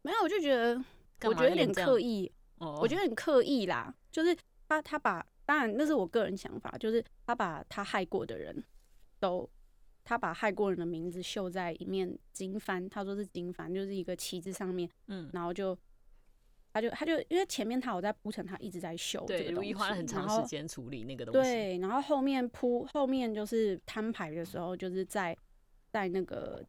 [0.00, 0.82] 没有，我就觉得
[1.24, 4.34] 我觉得有点刻意，哦，我觉得很刻意啦，就是
[4.66, 8.64] 他他把，当然那是我个人想法，就是他把他害过的人
[9.20, 9.46] 都，
[10.04, 15.78] 他把害过人的名字绣在一面经幡，他说是经幡，就是一个旗帜上面，嗯，然后就。
[16.78, 21.40] 他就他就因为前面他有在铺陈，他一直在修这对，如一个东西，花了很长时间处理那个东西。
[21.40, 25.36] 对，然后后面铺后面就是摊牌的时候，就是在
[25.90, 26.64] 在那个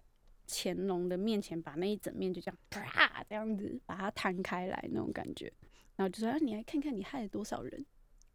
[0.48, 5.52] 乾隆的面前，把那一整面就这样啪这样子把它摊开来那种感觉，
[5.96, 7.86] 然后就说、啊、你来看看你害了多少人。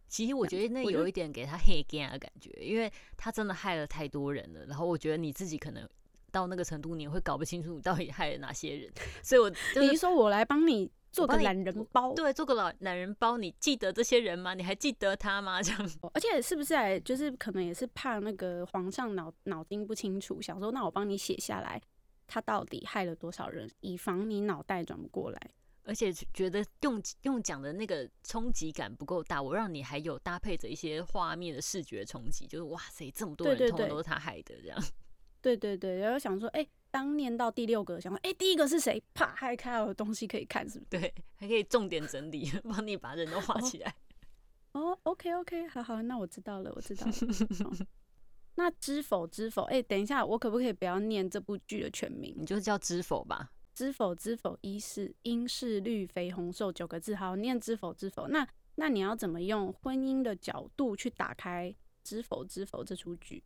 [0.07, 4.65] 其实我觉得那有一点给他黑干的感觉，因为他真的害了太多人了。
[4.67, 5.89] 然后我觉得你自己可能
[6.31, 8.93] 到那个程度，你会搞不清楚你到底害了哪些人。
[9.23, 12.13] 所以我就是你是说我来帮你做个懒人包？
[12.13, 14.53] 对做个老懒人包，你记得这些人吗？
[14.55, 15.63] 你还记得他吗？
[15.63, 21.81] 这样而且是不是还就是可能也是怕那个皇上脑脑筋不清楚，想说那我帮你写下来，
[22.27, 25.51] 他到底害了多少人，以防你脑袋转不过来。
[25.87, 34.83] 而且觉得用用讲的那个冲击感不够大，我让你还有搭配着一些画面的视觉冲击，就是哇塞，这么多人对对对通通都是他害的，这样
[35.43, 39.03] 对对对，然后想说，哎、当念到第六个，想说，哎、第一个是谁？
[39.15, 40.91] 啪，还看到有东西可以看，是不是？
[40.91, 43.93] 对，还可以重点整理， 帮你把人都画起来。
[44.71, 47.13] 哦，OK OK，好好，那我知道了，我知道了。
[47.65, 47.87] 好
[48.55, 49.65] 那知否知否？
[49.65, 52.33] 哎、等一下，我可不可以不要念这部剧的全名？
[52.39, 53.51] 你就叫知否吧。
[53.75, 58.29] 知否知否，一是应是绿肥红瘦九个字，好念知否知否。
[58.29, 61.75] 那那你要怎么用婚姻的角度去打开
[62.05, 63.43] 知否知否这出剧？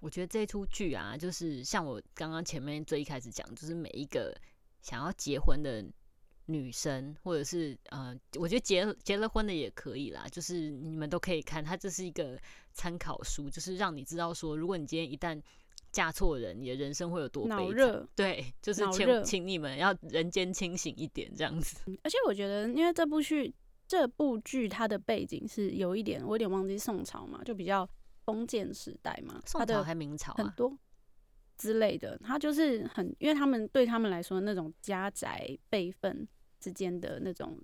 [0.00, 4.36] 我觉得这出剧啊，就是像我刚刚前面最一开始讲，就是每一个
[4.80, 5.84] 想要结婚的
[6.46, 12.38] 女生，或者是呃，我觉得结结了婚的也可以啦，就是你们都可以看，它这是一个
[12.72, 15.40] 参考书，就是让你知道说，如果你今天一旦
[15.90, 18.08] 嫁错人，你的人生会有多悲惨。
[18.16, 21.76] 对，就是请请你们要人间清醒一点，这样子。
[22.02, 23.54] 而且我觉得，因为这部剧
[23.86, 27.88] 这部剧它的背景是有一点，我有点忘记宋朝嘛，就比较
[28.24, 30.44] 封建时代嘛，宋朝还明朝啊？
[30.44, 30.76] 很多
[31.56, 36.26] 之类的，他就是很，因为他们对他们来说那种家宅辈分
[36.58, 37.58] 之间的那种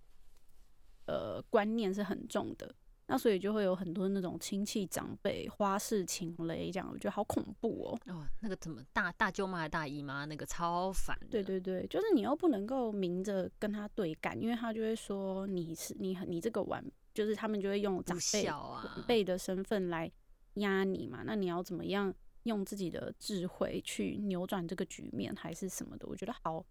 [1.06, 2.72] 呃观念是很重的，
[3.06, 8.12] 那所以就会有很多那种亲戚长辈花式情雷，这样我觉得好恐怖哦。
[8.12, 11.16] 哦，那个怎么大大舅妈、大姨妈那个超烦。
[11.30, 16.84] 对对对，就是你又不能够明着跟他对干，因为他就会说你是你很你这个晚，
[17.14, 20.10] 就是他们就会用长辈晚辈的身份来
[20.54, 21.22] 压你嘛。
[21.24, 26.06] 那你要怎么样用自己的智慧去扭转这个局面，还是什么的？
[26.06, 26.64] 我觉得好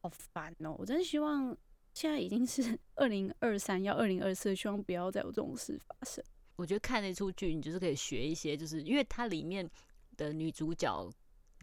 [0.00, 0.74] 好烦哦！
[0.78, 1.56] 我真希望
[1.94, 6.22] 现在已经是 二零二三，要二零二四，希望不要再有这种事发生。
[6.56, 9.68] 我觉得看那出剧，你就是可以学一些，就是因为它里面
[10.16, 11.10] 的女主角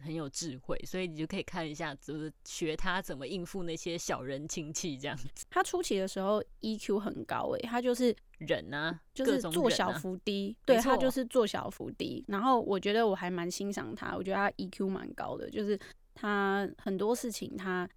[0.04, 5.26] 很有智慧，所以你就可以看一下，就是学他怎么应付那些小人亲戚这样子。
[5.48, 12.22] 他初期的时候 EQ 很高诶、他就是忍啊，就是做小伏低，没对他就是做小伏低。
[12.28, 15.78] 然后我觉得我还蛮欣赏他，我觉得他 EQ 蛮高的，就是
[16.14, 17.88] 他很多事情他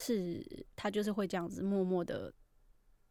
[0.00, 0.44] 是
[0.74, 2.32] 他就是会这样子默默的、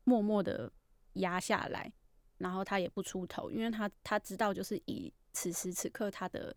[0.04, 0.72] 默默的
[1.14, 1.92] 压下来，
[2.40, 6.56] 然后他也不出头，因为他他知道就是以此时此刻他的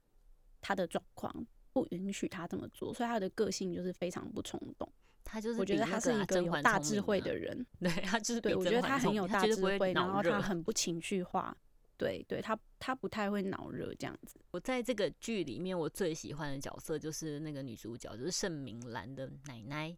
[0.60, 4.90] 他的状况不允许他这么做，所以他的个性就是非常不冲动。
[5.24, 7.66] 他就是我觉得他是一个有大智慧的人。
[7.80, 11.56] 对他就是对，我觉得他很有大智慧，然后他很不情绪化。
[11.96, 14.40] 对，对他他不太会脑热这样子。
[14.50, 19.96] 我在这个剧里面，我最喜欢的角色就是那个女主角，就是盛明兰的奶奶。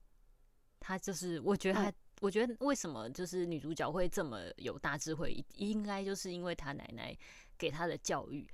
[0.79, 7.17] 她就是，我觉得她，哦我觉得为什么就是女主角会这么有大智慧，应该就是因为她奶奶
[7.57, 8.47] 给她的教育。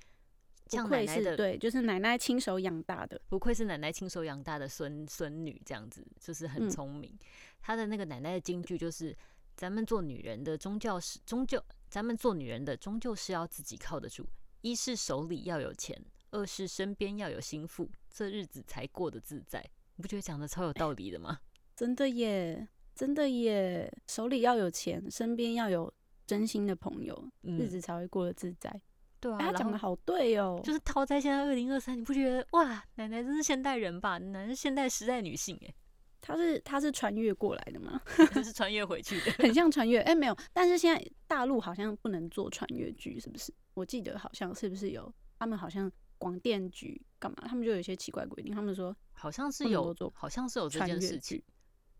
[0.71, 3.19] 不愧像奶奶的，是对，就是奶奶亲手养大的。
[3.27, 7.17] 不愧是奶奶亲手养大的孙孙女，这样子就是很嗯聪明。
[7.61, 9.15] 她的那个奶奶的金句就是：
[9.55, 14.27] 咱们做女人的终究是终究，咱们做女人的终究是要自己靠得住。
[14.61, 15.99] 一是手里要有钱，
[16.31, 19.63] 二是身边要有心腹，这日子才过得自在。
[19.95, 21.39] 你不觉得讲的超有道理的吗？
[21.75, 25.91] 真的耶，真的耶，手里要有钱，身边要有
[26.27, 28.81] 真心的朋友，日嗯，子才会过得自在。
[29.21, 34.17] 对啊，哎他讲的好对哦，就是套在现在二零二三，你不觉得哇，奶奶真是现代人吧？
[34.17, 35.73] 奶奶是现代时代女性哎，
[36.19, 38.01] 她是她是穿越过来的吗？
[38.33, 39.31] 她是穿越回去的。
[39.33, 43.53] 很 像穿越，哎、没有，但是现在大陆好像不能做穿越剧，是不是？
[43.75, 51.43] 我记得好像是不是有他们好像广电局干嘛，他们就有一些奇怪规定，他们说好像是有做，好像是有这穿越件事情剧。，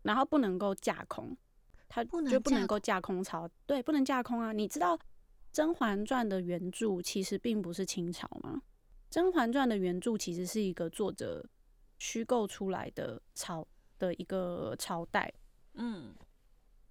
[0.02, 1.36] 然后不能够架空，
[1.88, 4.52] 他就不能架够架空朝，对，不能架空啊！
[4.52, 4.96] 你知道
[5.52, 8.56] 《甄嬛传》的原著其实并不是清朝嘛？
[9.10, 11.46] 《甄嬛传》的原著其实是一个作者
[11.98, 13.66] 虚构出来的朝
[13.98, 15.30] 的一个朝代，
[15.74, 16.14] 嗯，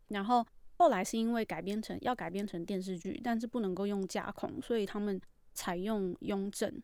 [0.10, 0.46] 然后
[0.78, 5.20] 后来是因为改编成要改编成电视剧，但是不能够用架空，所以他们
[5.54, 6.82] 采用雍正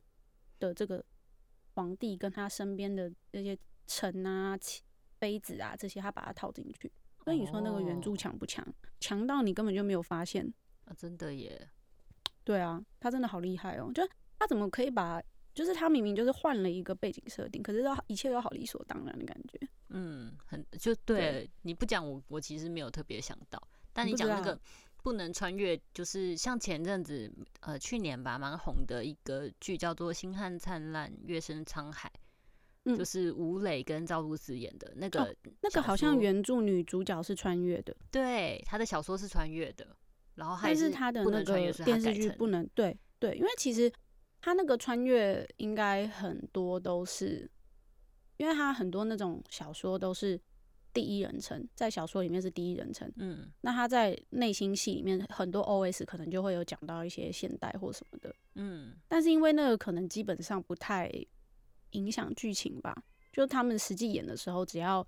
[0.59, 1.05] 的这个
[1.75, 3.55] 皇帝跟他身边的那些
[3.85, 4.81] 臣啊、妻
[5.19, 6.91] 妃子啊这些，他把它套进去。
[7.23, 8.65] 所以你说那个原著哦强不强？
[8.99, 10.51] 强到你根本就没有发现。
[10.87, 11.69] 啊，真的耶。
[12.43, 13.91] 对啊，他真的好厉害哦！
[13.93, 14.01] 就
[14.39, 15.21] 他怎么可以把，
[15.53, 19.59] 就是他明明就是换了一个背景设定，可是都一切都好理所当然的感觉。
[19.89, 23.61] 嗯，很就对你不讲我，我其实没有特别想到。
[23.91, 24.57] 但你讲那个
[25.03, 27.29] 不能穿越，就是像前阵子
[27.61, 32.09] 呃去年吧，蛮红的一个剧叫做《星汉灿烂，月升沧海》，
[32.85, 39.87] 嗯就是吴磊跟赵露思演的那个、那个好像原著女主角是穿越的，对他的小说是穿越的，
[40.37, 43.91] 然后还但是他的那个电视剧不能对对，因为其实
[44.39, 47.49] 他那个穿越应该很多都是，
[48.37, 50.39] 因为他很多那种小说都是
[50.93, 53.51] 第一人称，在小说里面是第一人称，嗯。
[53.61, 58.93] 那他在内心戏里面很多 OS 可能就会有讲到一些现代或什么的，嗯。
[59.07, 61.11] 但是因为那个可能基本上不太
[61.91, 62.95] 影响剧情吧，
[63.33, 65.05] 就他们实际演的时候，只要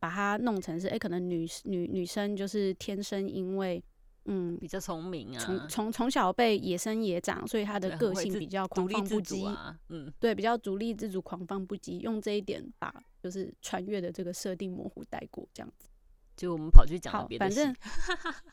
[0.00, 3.82] 把它弄成是，哎、可能女女女生就是天生因为
[4.26, 15.88] 嗯比较聪明啊，从从从小被野生野长，所以他的个性比较狂放不羁，啊，嗯对，比较独立自主、狂放不羁，用这一点把就是穿越的这个设定模糊带过，这样子。
[16.36, 17.76] 就我们跑去讲好，别的戏，反 正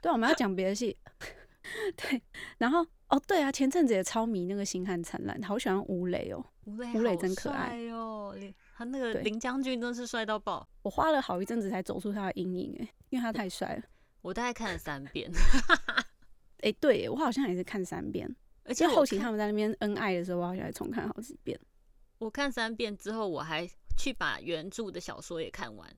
[0.02, 0.98] 对，我们要讲别的戏。
[1.98, 2.22] 对，
[2.58, 6.46] 然后哦，对啊，前阵子也超迷那个《星汉灿烂》，好喜欢吴磊哦。
[6.66, 10.68] 吴磊吴磊真可爱帅哦，林他那个林将军真是帅到爆。
[10.82, 13.84] 我花了好一阵子才走出他的阴影，哎，因为他太帅了。
[14.28, 15.32] 我大概看了三遍，
[16.60, 18.30] 哎，对我好像也是看三遍，
[18.66, 21.58] 而且后期他们在那边恩爱的时候，我好像还重看好几遍。
[22.18, 23.66] 我看三遍之后，我还
[23.98, 25.90] 去把原著的小说也看完。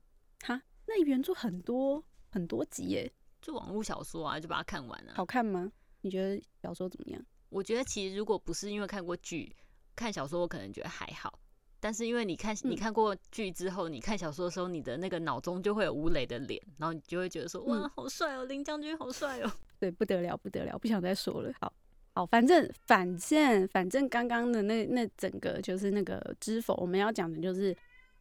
[0.41, 3.11] 哈，那原著很多很多集耶，
[3.41, 5.13] 就网络小说啊，就把它看完了。
[5.15, 5.71] 好看吗？
[6.01, 7.25] 你觉得小说怎么样？
[7.49, 9.55] 我觉得其实如果不是因为看过剧，
[9.95, 11.39] 看小说我可能觉得还好。
[11.80, 19.51] 但是因为你看你看过剧之后，你看小说的时候，你的那个脑中就会有吴磊的脸，然后你就会觉得说哇，好帅哦，林将军好帅哦。
[19.80, 21.51] 对，不得了，不得了，不想再说了。
[21.59, 21.73] 好，
[22.13, 27.75] 好，反正反正反正刚刚的那那整个就是那个知否，我们要讲的就是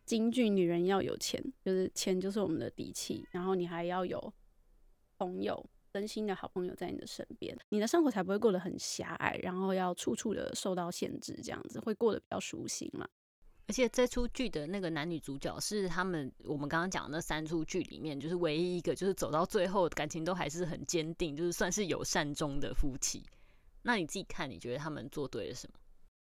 [0.04, 4.32] 京剧女人要有钱，就是钱就是我们的底气，然后你还要有
[5.18, 5.64] 朋友。
[5.90, 13.08] 真心的好朋友在你的身边，你的生活才不会过得很狭隘，然后要处处的受到限制，这样子会过得比较舒心嘛。
[13.68, 23.22] 而且这出剧的那个男女主角是他们我们刚刚讲的那三出剧里面，就是唯一一个就是走到最后感情都还是很坚定，就是算是有善终的夫妻。
[23.82, 25.78] 那你自己看，你觉得他们做对了什么？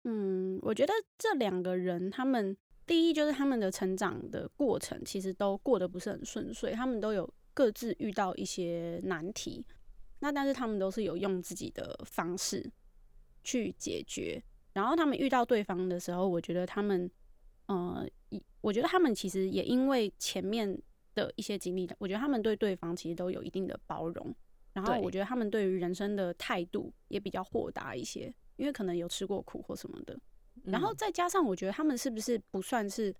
[0.04, 7.28] 嗯，我觉得这两个人，他们第一就是他们的成长的过程其实都过得不是很顺遂，他们都有。
[7.54, 9.62] 各自遇到一些难题，
[10.20, 12.72] 那但是他们都是有用自己的方式
[13.44, 14.42] 去解决。
[14.72, 17.10] 然后他们遇到对方的时候，我觉得他们，
[17.72, 20.80] 呃，我觉得他们其实也因为前面
[21.14, 24.34] 的一些经历，我觉得他们对对方其实都有一定的包容。
[24.72, 30.18] 然后我觉得他们对于人生的态度也比较豁达一些，因为可能有吃过苦或什么的。
[30.64, 33.14] 然后再加上我觉得他们是不是不算是，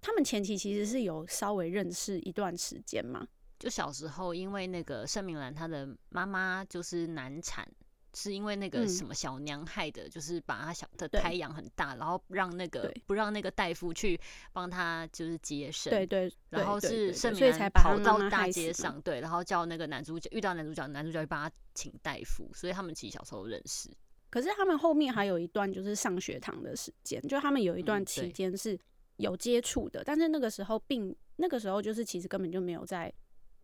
[0.00, 3.26] 他们前期其实是有稍微认识一段时间嘛？
[3.58, 7.66] 就小时候，因为那个盛明兰她的妈妈就是难产，
[8.14, 14.20] 是因为那个什么小娘害的，就是把她小的胎养很大，然后让那个不让那个大夫去
[14.52, 23.88] 帮他就是接生，对对，然后是盛明才跑到大街上，对，然后叫那个男主角遇到男主角，男主角就帮他请大夫，所以他们其实小时候认识。
[24.28, 28.78] 可是他们后面还有一段就是上学堂的时间，就他们有一段期间是
[29.16, 33.12] 有接触的，但是那个时候并那个时候就是其实根本就没有在。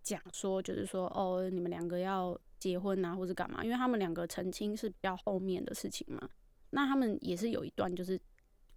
[0.02, 3.64] 讲说就是说哦，你们两个要结婚啊，或者干嘛？
[3.64, 6.28] 因为他们两个澄清是比较后面的事情嘛。
[6.70, 8.20] 那他们也是有一段就是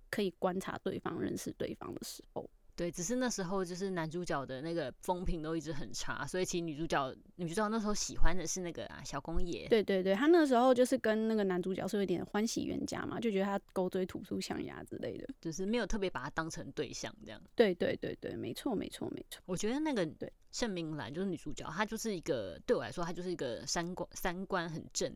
[0.09, 2.49] 可以观察对方、认识对方的时候。
[2.79, 9.67] 对，只是那时候就是男主角的那个风评都一直很差，所以其实女主角女主角那时候喜欢的是那个啊小公爷。
[9.67, 17.41] 对对对，他那时候就是跟那个男主角是有点欢喜冤家嘛，就觉得他狗嘴吐出象牙之类的，就是没有特别把他当成对象这样。
[17.53, 19.41] 对对对对，没错没错没错。
[19.45, 25.13] 我觉得那个对盛明兰就是女主角，她就是一个对我来说，她就是一个三观三观很正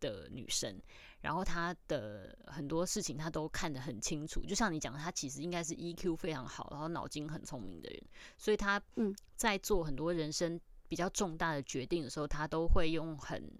[0.00, 0.78] 的女生。
[1.20, 8.02] 然后他的很多事情他都看得很清楚，就像你讲，他其实应该是 EQ 非常好，然后脑筋很聪明的人，
[8.36, 9.14] 所以他嗯。
[9.36, 10.58] 在做很多人生
[10.88, 13.52] 比较重大的决定的时候，他都会用很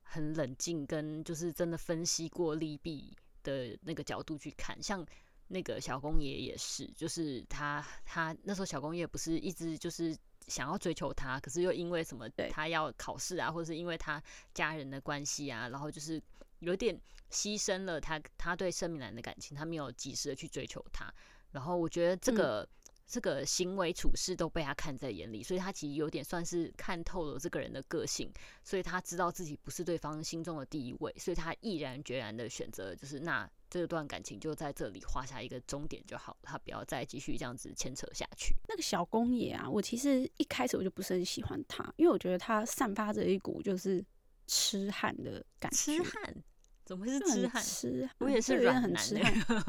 [0.00, 3.12] 很冷静跟就是真的分析过利弊
[3.42, 4.80] 的那个角度去看。
[4.80, 5.04] 像
[5.48, 16.22] 那个小公爷也是，就是他他那时候小公爷不是一直就是想要追求他，可是又因为什么他要考试啊，或者是因为他家人的关系啊，然后就是
[16.60, 17.00] 有点。
[17.30, 21.12] 牺牲了他，他对盛明兰的感情，他没有及时的去追求他。
[21.50, 22.68] 然后我觉得这个
[23.08, 28.30] 这个行为处事都被他看在眼里，所以他其实有点算是看透了这个人的个性，
[28.62, 38.54] 所以他知道自己不是对方心中的第一位，所以他毅然决然的选择，就是那这段感情就在这里画下一个终点就好，他不要再继续这样子牵扯下去。
[38.68, 44.04] 那个小公爷啊，我其实一开始我就不是很喜欢他，因为我觉得他散发着一股就是
[44.46, 45.76] 痴汉的感觉。
[45.76, 46.44] 痴汉。
[46.84, 47.62] 怎么会是痴汉？
[47.62, 49.02] 痴，我也是软男，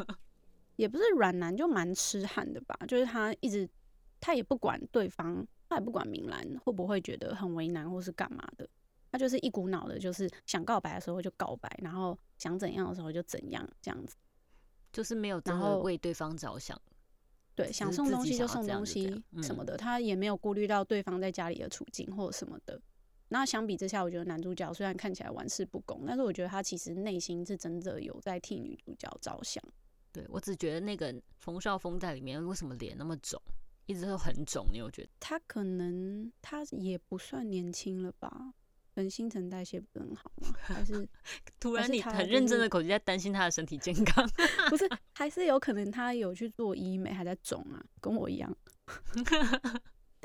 [0.76, 2.78] 也不是软男，就蛮痴汉的吧。
[2.89, 3.65] 就是他一直，
[4.19, 8.67] 他也不管对方，他也不管明兰会不会觉得很为难或是干嘛的，
[9.13, 14.17] 他就是一股脑的，就是想告白的时候就告白，然后想怎样的时候就怎样，这样子，
[14.91, 16.78] 就是没有然后为对方着想。
[17.55, 22.82] 对，想送东西就送东西什么的，他也没有顾虑到对方在家里的处境或者什么的。
[23.30, 29.63] 那相比之下，我觉得男主角虽然看起来玩世不恭，但是我觉得他其实内心是真的有在替女主角着想。
[30.11, 33.41] 对我只觉得那个冯绍峰在里面为什么脸那么肿，
[33.86, 35.09] 一直都很肿，你有觉得？
[35.19, 38.53] 他可能他也不算年轻了吧？
[38.93, 40.53] 能新陈代谢不是很好吗？
[40.61, 41.05] 还是
[41.59, 44.26] 突然你很认真的口气在担心他的身体健康？
[44.69, 48.55] 不是，还是有可能他有去做医美，还在肿啊，跟我一样。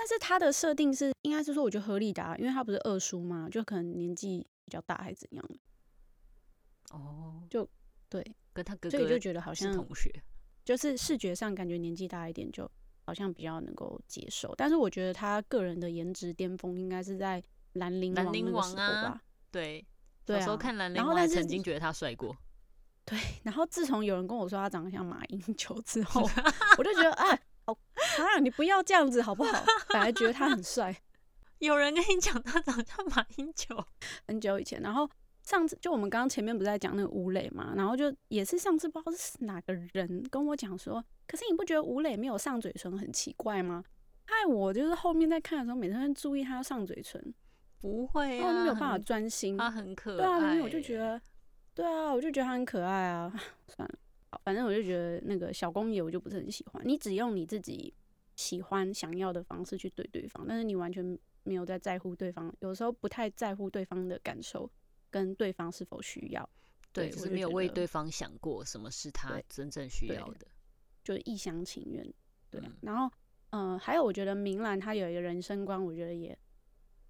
[0.01, 5.59] 但是他的设定是，应该是说，我觉得合理的，因为他不是二叔嘛，就可能年纪比较大，还是怎样的。
[6.93, 7.69] 哦，就
[8.09, 8.25] 对，
[8.55, 10.11] 跟他哥哥，所以就觉得好像同学，
[10.65, 12.67] 就是视觉上感觉年纪大一点，就
[13.05, 14.55] 好像比较能够接受。
[14.57, 17.45] 但是我觉得他个人的颜值巅峰应该是在
[17.75, 19.87] 兰陵兰陵王啊，对，
[20.25, 22.35] 对，有时候看兰陵王，曾经觉得他帅过。
[23.05, 26.23] 对，然后自从有人跟我说他长得像马英九之 后，
[26.79, 27.39] 我就觉得啊，好
[28.19, 29.65] 啊，你不要这样子好不好？
[29.91, 30.95] 本来觉得他很帅，
[31.59, 33.85] 有人跟你讲他长得像马英九，
[34.27, 35.09] 很久以前，然后
[35.43, 43.85] 上次就我们刚刚前面不是在讲那个吴磊嘛，然后就也是上次不知道是哪个人跟我讲说，可是你不觉得吴磊没有上嘴唇很奇怪吗？
[44.27, 47.35] 害我就是后面在看的时候，每天注意他上嘴唇，
[47.81, 49.59] 不会然后就啊，没有办法专心。
[49.59, 51.21] 他很可对啊，因爱为我就觉得，
[51.75, 53.33] 对啊，我就觉得他很可爱啊。
[53.67, 53.99] 算了，
[54.45, 56.81] 反正我就觉得那个小公爷我就不是很喜欢。
[56.87, 57.93] 你只用你自己
[58.41, 64.71] 喜欢、想要的方式去对对方，但是你完全没有在在乎对方，有时候不太在乎对方的感受
[65.11, 66.49] 跟对方是否需要，
[66.91, 70.47] 对，对就是没有为对方想过什么是他真正需要的。
[71.05, 72.03] 就是一厢情愿。
[72.51, 73.07] 对然后
[73.51, 76.37] 嗯、呃还有我觉得明兰她有一个人生观，我觉得也，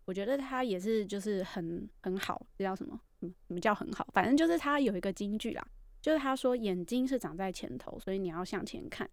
[0.04, 3.00] 我觉得她也是就是很很好，这叫什么？
[3.20, 4.06] 嗯，什么叫很好？
[4.12, 5.66] 反正就是她有一个金句啦，
[6.02, 9.08] 就是她说眼睛是长在前头，所以你要向前看，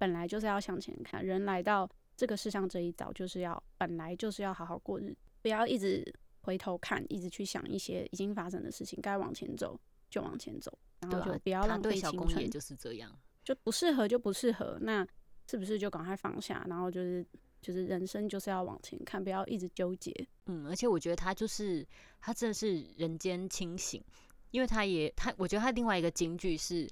[0.00, 1.22] 本来就是要向前看。
[1.22, 1.86] 人来到
[2.16, 6.02] 这个世上这一遭，就是要本来就是要好好过日子，不要一直
[6.40, 9.78] 回头看，一直去想一些已经发生的事情，该往前走
[10.08, 12.50] 就往前走，然后就不要浪费青春。
[12.50, 13.14] 就是这样。
[13.44, 15.06] 就不适合就不适合，那
[15.46, 16.64] 是不是就赶快放下？
[16.66, 17.26] 然后就是
[17.60, 20.14] 就是人生就是要往前看，不要一直纠结。
[20.46, 21.86] 嗯，而且我觉得他就是
[22.20, 24.02] 他真的是人间清醒，
[24.50, 26.88] 因为他也他，我觉得他另外一个金句是，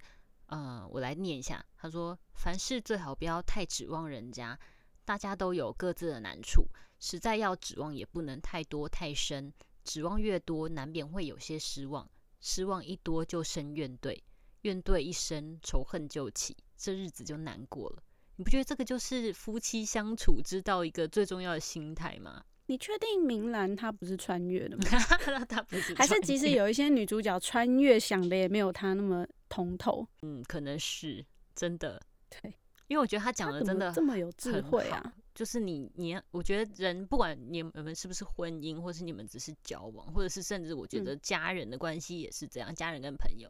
[0.48, 4.58] 呃，我来念一下，他说：“凡事最好不要太指望人家，
[5.04, 6.66] 大家都有各自的难处，
[6.98, 9.52] 实在要指望也不能太多太深，
[9.84, 14.18] 指望越多，难免会有些失望，失望一多就生怨怼，
[14.62, 18.02] 怨怼一生，仇恨就起，这日子就难过了。”
[18.36, 22.44] 你不觉得这个就是夫妻相处之道一个最重要的心态吗？
[22.68, 24.84] 你确定明兰她不是穿越的吗？
[25.24, 30.06] 他他不是还是即使有一些女主角穿越想的也没有她那么通透？
[30.20, 32.54] 嗯，可能是真的，对，
[32.86, 35.14] 因为我觉得她讲的真的这么有智慧啊？
[35.34, 43.48] 就是你你要，我觉得人不管你们是不是婚姻，或是你们只是交往，或者是甚至我觉嗯得家人的关系也是这样，家人跟朋友，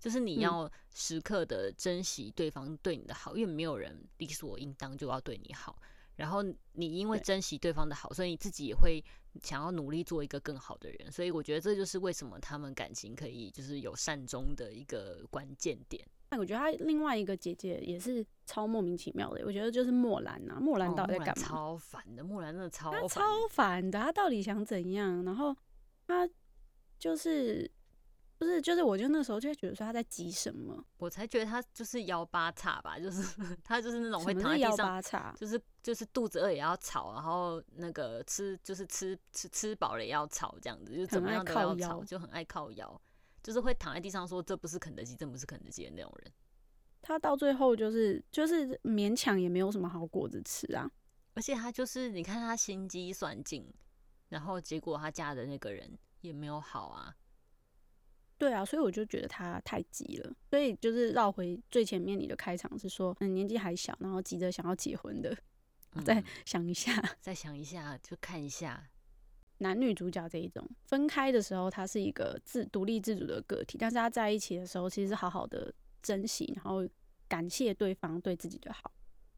[0.00, 5.78] 就是你嗯要时刻的珍惜对方对你的好，因为没有人理所应当就要对你好。
[6.16, 6.42] 然后
[6.72, 9.02] 你因为珍惜对方的好，所以你自己也会
[9.42, 11.12] 想要努力做一个更好的人。
[11.12, 16.04] 所以我觉得这就是为什么他们感情可以就是有善终的一个关键点。
[16.30, 21.46] 那我觉得他另外一个姐姐也是超莫名其妙的，我觉得就是莫兰呐、莫兰到底在干嘛？
[21.46, 23.90] 超烦的，莫兰真的超他超烦的。
[23.90, 25.24] 烦的，他到底想怎样？
[25.24, 25.56] 然后
[26.08, 26.28] 他
[26.98, 27.70] 就是
[28.38, 30.84] 不是就是，我就那时候就会觉得说他在急什么？
[30.98, 33.22] 我才觉得他就是幺八叉吧，就是
[33.64, 35.34] 他就是那种会躺在地上？
[35.34, 43.00] 就是就是肚子饿也要吵，然后那个吃就是吃吃吃饱了也要吵，这样子，就怎么样都要吵，就很爱靠腰，
[43.42, 46.32] 就是会躺在地上说这不是肯德基，这不是肯德基的那种人。
[47.00, 50.90] 他到最后就是就是勉强也没有什么好果子吃啊。
[51.34, 53.66] 而且他就是你看他心机算尽，
[54.28, 57.14] 然后结果他嫁的那个人也没有好啊。
[58.38, 60.32] 对啊，所以我就觉得他太急了。
[60.50, 65.36] 所以就是绕回最前面你的开场是说，嗯，年纪还小，然后急着想要结婚的，
[66.04, 68.88] 再嗯想一下 再想一下，就看一下，
[69.58, 75.72] 男女主角这一种分开的时候，他是一个自独立自主的个体，但是他在一起的时候，其实是好好的
[76.02, 76.86] 珍惜，然后
[77.26, 78.92] 感谢对方对自己的好。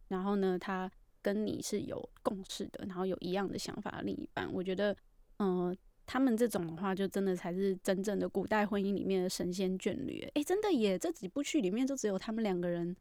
[0.08, 0.90] 然后呢，他
[1.22, 4.96] 跟你是有共识的，然后有一样的想法的另一半，我觉得，
[5.36, 5.76] 嗯、
[6.10, 10.26] 他们这种的话，就真的才是真正的古代婚姻里面的神仙眷侣。
[10.34, 10.98] 哎，真的耶！
[10.98, 12.96] 这几部剧里面就只有他们两个人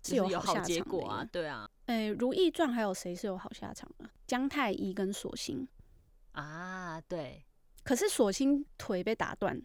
[0.00, 1.28] 就是有有好结果啊，耶。
[1.30, 4.08] 对啊，哎，《如懿传》还有谁是有好下场啊？
[4.26, 5.68] 姜太医跟索性。
[6.32, 7.44] 啊，对，
[7.84, 9.60] 可是索性腿被打断，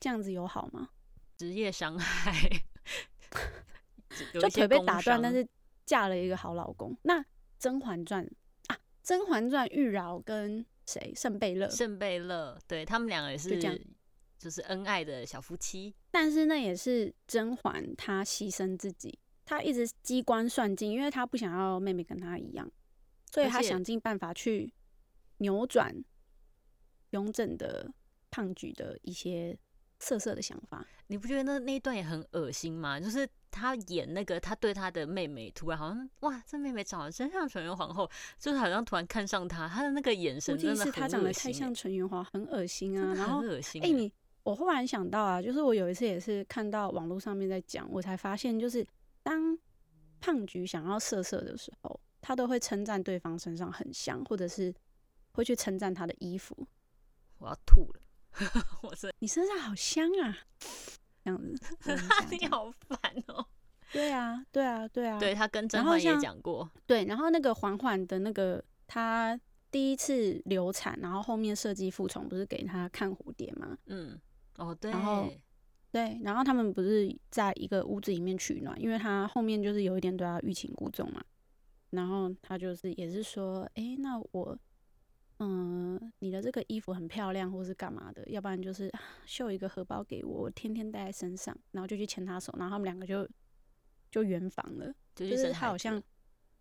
[0.00, 0.88] 这样子有好吗？
[1.36, 2.32] 职业伤害，
[4.32, 5.46] 就腿被打断，但是
[5.84, 6.96] 嫁了一个好老公。
[7.02, 7.20] 那
[7.58, 8.24] 《甄嬛传》
[8.68, 11.12] 啊，《甄嬛传》玉娆跟谁？
[11.14, 11.68] 圣贝勒。
[11.70, 13.86] 圣贝勒，对他们两个也就这样是
[14.38, 22.70] 就是恩爱的小夫妻，但是那也是甄嬛她牺牲自己，她一直机关算尽，因为她不想要妹妹跟她一样，
[23.30, 24.72] 所以她而且想尽办法去
[25.38, 25.94] 扭转
[27.10, 27.92] 雍正的
[28.30, 29.56] 胖举的一些
[30.02, 30.84] 色色的想法。
[31.06, 32.98] 你不觉得那那一段也很恶心吗？
[32.98, 43.14] 就是他演那个，他对他的妹妹突然好像哇，这妹妹长得真像纯元皇后，就是好像突然看上他，他的那个眼神真的是她很恶心欸，长得太像纯元皇，很恶心啊。
[43.14, 43.92] 然后很恶心哎、欸。
[43.92, 48.84] 你我忽然想到啊，就是我有一次也是看到网络上面在讲，我才发现，就是
[49.22, 49.56] 当
[50.20, 54.74] 胖菊想要色色的时候，他都会称赞对方身上很香，或者是
[55.32, 56.56] 会去称赞他的衣服。
[57.38, 58.01] 我要吐了，
[58.82, 60.36] 我是你身上好香啊！
[61.24, 61.76] 这样子。
[62.30, 63.46] 你好烦哦。
[63.92, 65.18] 对啊，对啊，对啊。
[65.18, 66.68] 对他跟甄嬛也讲过。
[66.86, 69.38] 对，然后那个嬛嬛的那个她
[69.70, 73.76] 第一次流产，然后后面设计复宠不是给她看蝴蝶吗？
[73.86, 74.18] 嗯，
[74.56, 74.90] 哦对。
[74.90, 75.30] 然后
[75.90, 81.22] 对，然后他们不是在一个屋子里面取暖，因为他后面就是有一点对她欲擒故纵嘛。
[81.90, 84.58] 然后他就是也是说，哎，那我。
[85.44, 88.22] 嗯，你的这个衣服很漂亮，或是干嘛的？
[88.28, 88.88] 要不然就是
[89.26, 93.28] 绣一个荷包给我，我天天带在身上，然后就去牵他手，然后他们两个就
[94.08, 94.94] 就圆房了。
[95.16, 96.00] 就是他好像，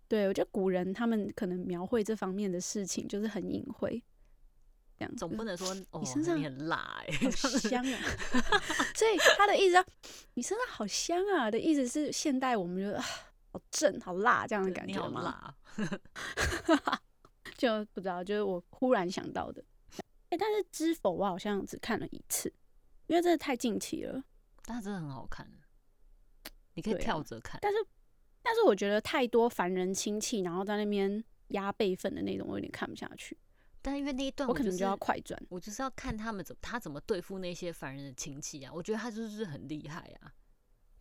[0.07, 4.01] 对我觉得古人他们可能描绘这方面的事情就是很隐晦，
[4.97, 7.99] 这样总不能说你身上很辣哎，好香啊。
[8.97, 9.86] 所以他的意思，
[10.34, 15.53] 你身上好香啊的意思是现代我们觉得好正好辣这样的感觉吗？
[17.62, 19.64] 就不知道，就是我忽然想到的。
[20.30, 22.51] 哎，但是《知否》我好像只看了一次，
[23.05, 24.24] 因为真的太近期了。
[24.64, 25.47] 但真的很好看，
[26.74, 27.59] 你可以跳着看。
[27.62, 27.78] 但是，
[28.41, 33.38] 但是我觉得太多凡人亲戚，然后在那边压辈分的那种，我有点看不下去。
[33.80, 35.39] 但因为那一段，我可能就要快转。
[35.49, 38.74] 我就是要看他们怎他怎么对付那些凡人的亲戚啊！
[38.74, 40.34] 我觉得他就是很厉害啊。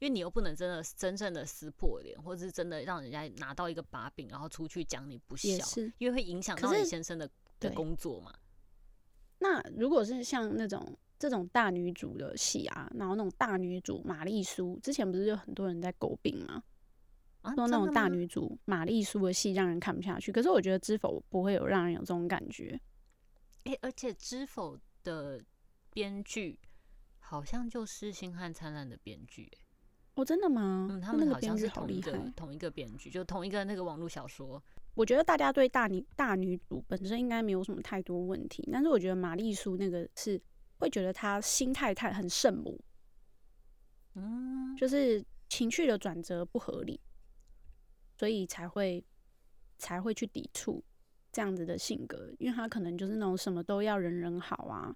[0.00, 5.64] 因为你又不能真的真正的撕破脸，或者是真的让人家拿到一个把柄，然后出去讲你不孝，
[5.98, 7.30] 因为会影响到你先生的
[7.60, 8.34] 的工作嘛。
[9.38, 16.62] 那如果是像那种这种大女主的戏啊，然后那种大女主玛丽苏，之前不是有很多人在诟病吗？
[17.54, 20.32] 说那种大女主玛丽苏的戏让人看不下去。
[20.32, 22.78] 可是我觉得《知否》不会有让人有这种感觉。
[23.64, 25.42] 哎，而且《知否》的
[25.92, 26.58] 编剧
[27.18, 29.64] 好像就是《星汉灿烂》的编剧，哎。
[30.14, 30.88] 哦，真的吗？
[30.90, 34.62] 嗯，他们好像是同一个同一个编剧，就同一个那个网络小说。
[34.94, 40.38] 我觉得大家对大女大女主本身应该没有什么太多问题，但是我觉得玛丽苏那个是
[40.78, 42.78] 会觉得她心态太很圣母，
[44.14, 47.00] 嗯，就是情绪的转折不合理，
[48.18, 49.02] 所以才会
[49.78, 50.84] 才会去抵触
[51.32, 54.94] 这样子的性格，因为她可能就是那种什么都要人人好啊，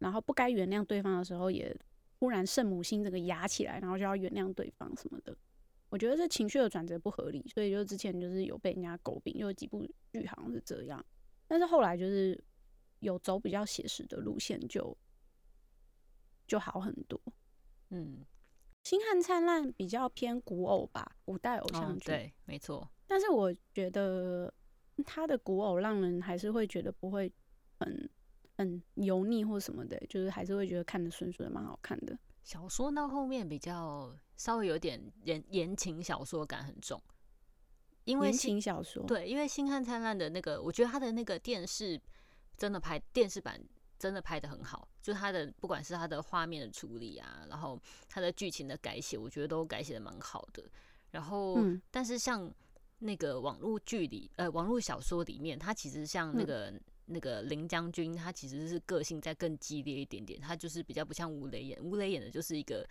[0.00, 1.74] 然后不该原谅对方的时候也。
[2.18, 5.36] 忽然圣母心这个压起来，然后就要原谅对方什么的，
[5.90, 11.04] 我觉得这情绪的转折不合理，所以就之前就是有被人家诟病，有几部剧好像是这样，
[11.46, 12.42] 但是后来就是
[13.00, 14.96] 有走比较写实的路线，就
[16.46, 17.20] 就好很多。
[17.90, 18.24] 嗯，
[18.82, 22.90] 星汉灿烂比较偏古偶吧，古代偶像剧，对，没错。
[23.06, 24.52] 但是我觉得
[25.04, 27.30] 他的古偶让人还是会觉得不会
[27.78, 28.08] 很。
[28.56, 32.18] 很油腻或什么的，就是还是会觉得看的顺顺的，蛮好看的。
[32.42, 37.02] 小说到后面比较稍微有点言言情小说感很重，
[38.04, 42.00] 因为言情小说对，因为《星汉灿烂》的那个，我觉得他的那个电视
[42.56, 43.60] 真的拍电视版
[43.98, 47.78] 真的拍的很好，就是他的不管是他的画面的处理啊，然后
[48.08, 50.62] 他的剧情的改写，我觉得都改写的蛮好的。
[51.10, 51.58] 然后，
[51.90, 52.50] 但是像
[53.00, 56.72] 那个网络剧里，呃，网络小说里面，它其实像那个。
[57.06, 62.86] 那个林将军，他其实是个性再更激烈一点点，他就是比较不像吴磊演，吴磊演的就是一个，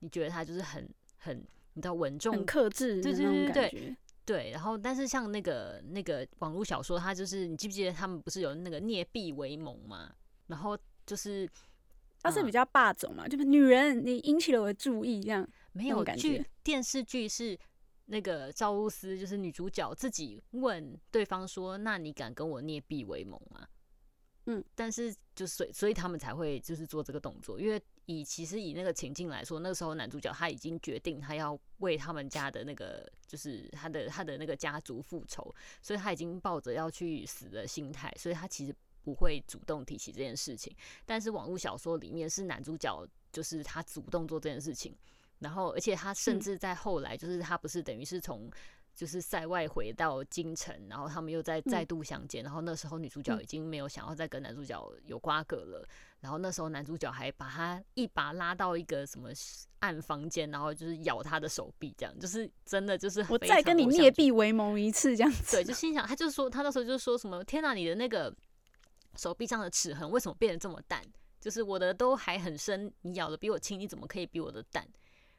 [0.00, 0.88] 你觉得他就是很
[1.18, 1.36] 很，
[1.74, 4.50] 你知道稳重、很克制，对对对对对。
[4.50, 10.12] 然后，但是像那个那个网络小说，他就是你记不记得他们不是有那个聂壁为盟嘛？
[10.46, 11.48] 然后就是
[12.22, 16.44] 他是比较霸总嘛，就是女人你引起了我的注意，这样没有感觉。
[16.62, 17.58] 电视剧是。
[18.06, 23.66] 那个赵露思就是女主角，自己问对方说：“那你敢跟我捏臂为盟吗？”
[24.48, 35.52] 嗯，但是就所所以他们才会就是做这个动作，因为以其实以那个情境来说，那个时候男主角他已经决定他要为他们家的那个就是他的他的那个家族复仇，
[35.82, 40.72] 所以他已经抱着要去死的心态，所以他其实不会主动提起这件事情。
[41.04, 44.96] 但是网络小说里面是男主角就是他主动做这件事情。
[45.40, 48.50] 然后，而且他甚至在后来，就是他不是等于是从
[48.94, 52.42] 就是塞外回到京城，然后他们又再再度相见。
[52.42, 55.86] 然后那时候女主角已经没有想要再跟男主角有瓜葛了。
[56.20, 59.28] 然后那时候男主角还把他一把拉到一个什么
[59.80, 65.58] 暗房间，然后就是咬他的手臂，这样就是真的就是我再跟你灭臂为盟一次这样子。
[65.58, 68.34] 对，就心想他就说他那时候就说什么天哪，你的那个
[69.16, 71.02] 手臂上的齿痕为什么变得这么淡？
[71.38, 74.84] 就是我的都还很深，你咬的比我轻，你怎么可以比我的淡？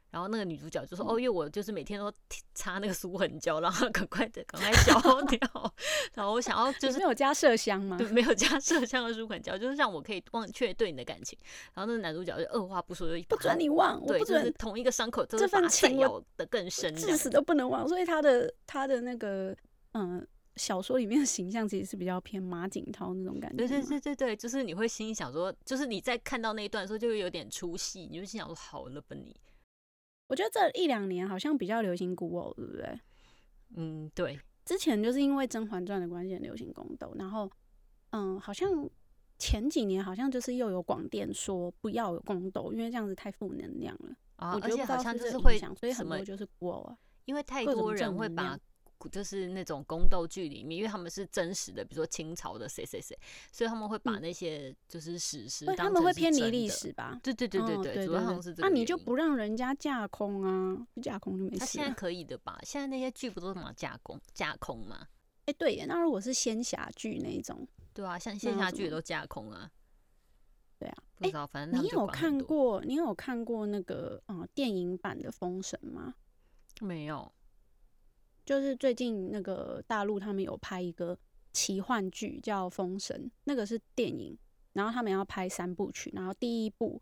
[0.10, 2.12] 然后那个女主角就说：“哦，因为我就是每天都
[2.56, 5.40] 擦那个舒痕胶，然后赶快的赶快消掉。
[6.16, 7.98] 然后我想要就是没有加麝香吗？
[7.98, 11.38] 对，没有加麝香的舒痕胶，就是让我可以忘却对你的感情。
[11.74, 17.88] 然后那个男主角就二话不说就不准你忘，对，就是同一个伤口，这份情咬的更深，至死都不能忘。
[17.88, 19.56] 所以他的他的那个
[19.94, 23.58] 嗯小说里面的形象其实是比较偏马景涛那种感觉。
[23.58, 29.36] 对对对对对，就是你会心想说，就是你在看到那一段的时候，就会有点出戏，你就心想说，好了吧你。
[30.28, 33.00] 我觉得这一两年好像比较流行古偶，对不对？
[33.76, 34.40] 嗯，对。
[34.66, 37.50] 之前就是因为《甄嬛传》的关系很流行宫斗，然后
[38.10, 38.70] 嗯，好像
[39.40, 44.16] 前几年好像就是又有广电说不要有宫斗，因为这样子太负能量了。
[44.36, 48.60] 啊，而且好像就是会，所以很多就是古偶啊，因为太多人会把。
[49.12, 53.18] 就是那种宫斗剧里面，因为他们是真实的，比如说清朝的谁谁谁，
[53.52, 57.20] 所以他们会把那些就是史实，他们会偏离历史吧？
[57.22, 58.68] 对对对对对，主要好像是这个。
[58.68, 60.88] 那你就不让人家架空啊？
[61.02, 61.60] 架空就没事。
[61.60, 62.58] 他现在可以的吧？
[62.64, 65.08] 现在那些剧不都是么架空架空吗？
[65.46, 65.86] 哎，对耶。
[65.86, 69.70] 那如果是仙侠剧那种，对啊，像仙侠剧也都架空啊。
[70.80, 72.82] 对啊，不知道，反正你有看过？
[72.84, 76.16] 你有看过那个嗯电影版的《封神》吗？
[76.82, 77.32] 没有。
[78.48, 81.20] 就是最近那个大陆他们有拍一个
[81.52, 84.38] 奇幻剧叫《封神》，那个是电影，
[84.72, 87.02] 然后他们要拍三部曲，然后第一部，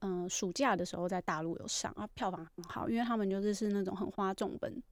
[0.00, 4.82] 嗯，暑假的时候在大陆有上啊，票房很好，因为他们就是是那种很花重本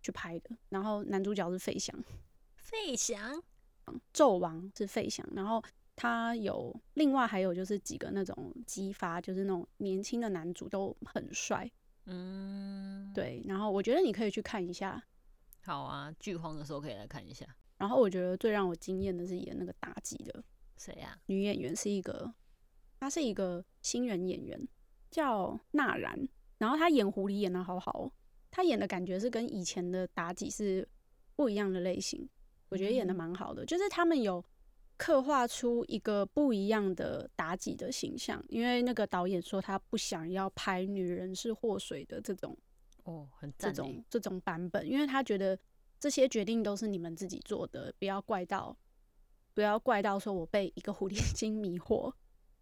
[0.00, 1.94] 去拍的，然后男主角是费翔，
[2.56, 3.42] 费翔，
[4.14, 5.62] 纣王是费翔，然后
[5.94, 11.70] 他有另外还有就是几个那种激发，就是那种年轻的男主都很帅。
[12.06, 15.02] 嗯，对，然后我觉得你可以去看一下。
[15.64, 17.46] 好啊，剧荒的时候可以来看一下。
[17.78, 20.42] 然后我觉得最让我惊艳的是演那个妲己的
[20.76, 21.18] 谁呀？
[21.26, 22.32] 女演员是一个，
[22.98, 24.68] 她是一个新人演员，
[25.10, 26.28] 叫纳然。
[26.58, 28.12] 然后她演狐狸演的好好，
[28.50, 30.88] 她演的感觉是跟以前的妲己是
[31.36, 32.28] 不一样的类型，
[32.68, 33.64] 我觉得演的蛮好的。
[33.64, 34.44] 就是他们有。
[35.02, 42.56] 刻画出一个不一样的妲己的形象，因为那个导演说他不想要拍女人是祸水的这种
[43.02, 45.58] 哦，很这种这种版本，因为他觉得
[45.98, 48.76] 这些决定都是你们自己做的，不要怪到
[49.52, 52.14] 不要怪到说我被一个狐狸 精迷惑，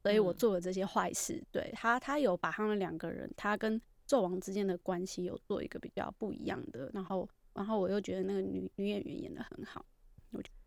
[0.02, 1.44] 所以我做了这些坏事。
[1.52, 3.78] 对他，他有把他们两个人，他跟
[4.08, 9.84] 纣王之间的关系有做一个比较不一样的，然后然后我又觉得那个女女演员演的很好。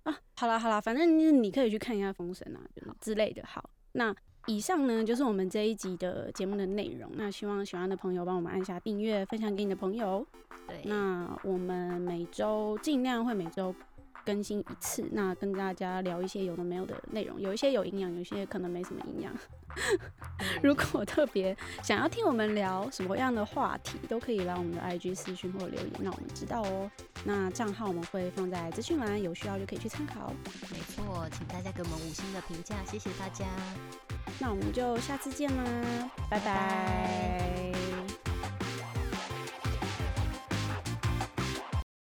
[0.03, 2.45] 啊，好啦好啦，反正你可以去看一下《封神》
[2.89, 3.43] 啊，之类的。
[3.45, 4.13] 好，那
[4.47, 7.11] 以上呢就是我们这一集的节目的内容。
[7.15, 10.25] 那希望喜欢的朋友帮我们按下订阅，分享给你的朋友。
[10.67, 13.73] 对，那我们每周尽量会每周。
[14.25, 19.33] 更新一次，那跟大家聊一些有的没有的内容，有一些有营养，有一些可能没什么营养。
[20.61, 26.89] 如果特别想要听我们聊什么样的话题，都可以来我们的 IG 私讯或留言，让我们知道哦。
[27.25, 30.31] 那账号我们会放在资讯栏，有需要就可以去参考。
[30.71, 33.45] 没错，请大家给我们五星的评价，谢谢大家。
[34.39, 35.63] 那我们就下次见啦，
[36.29, 38.22] 拜拜。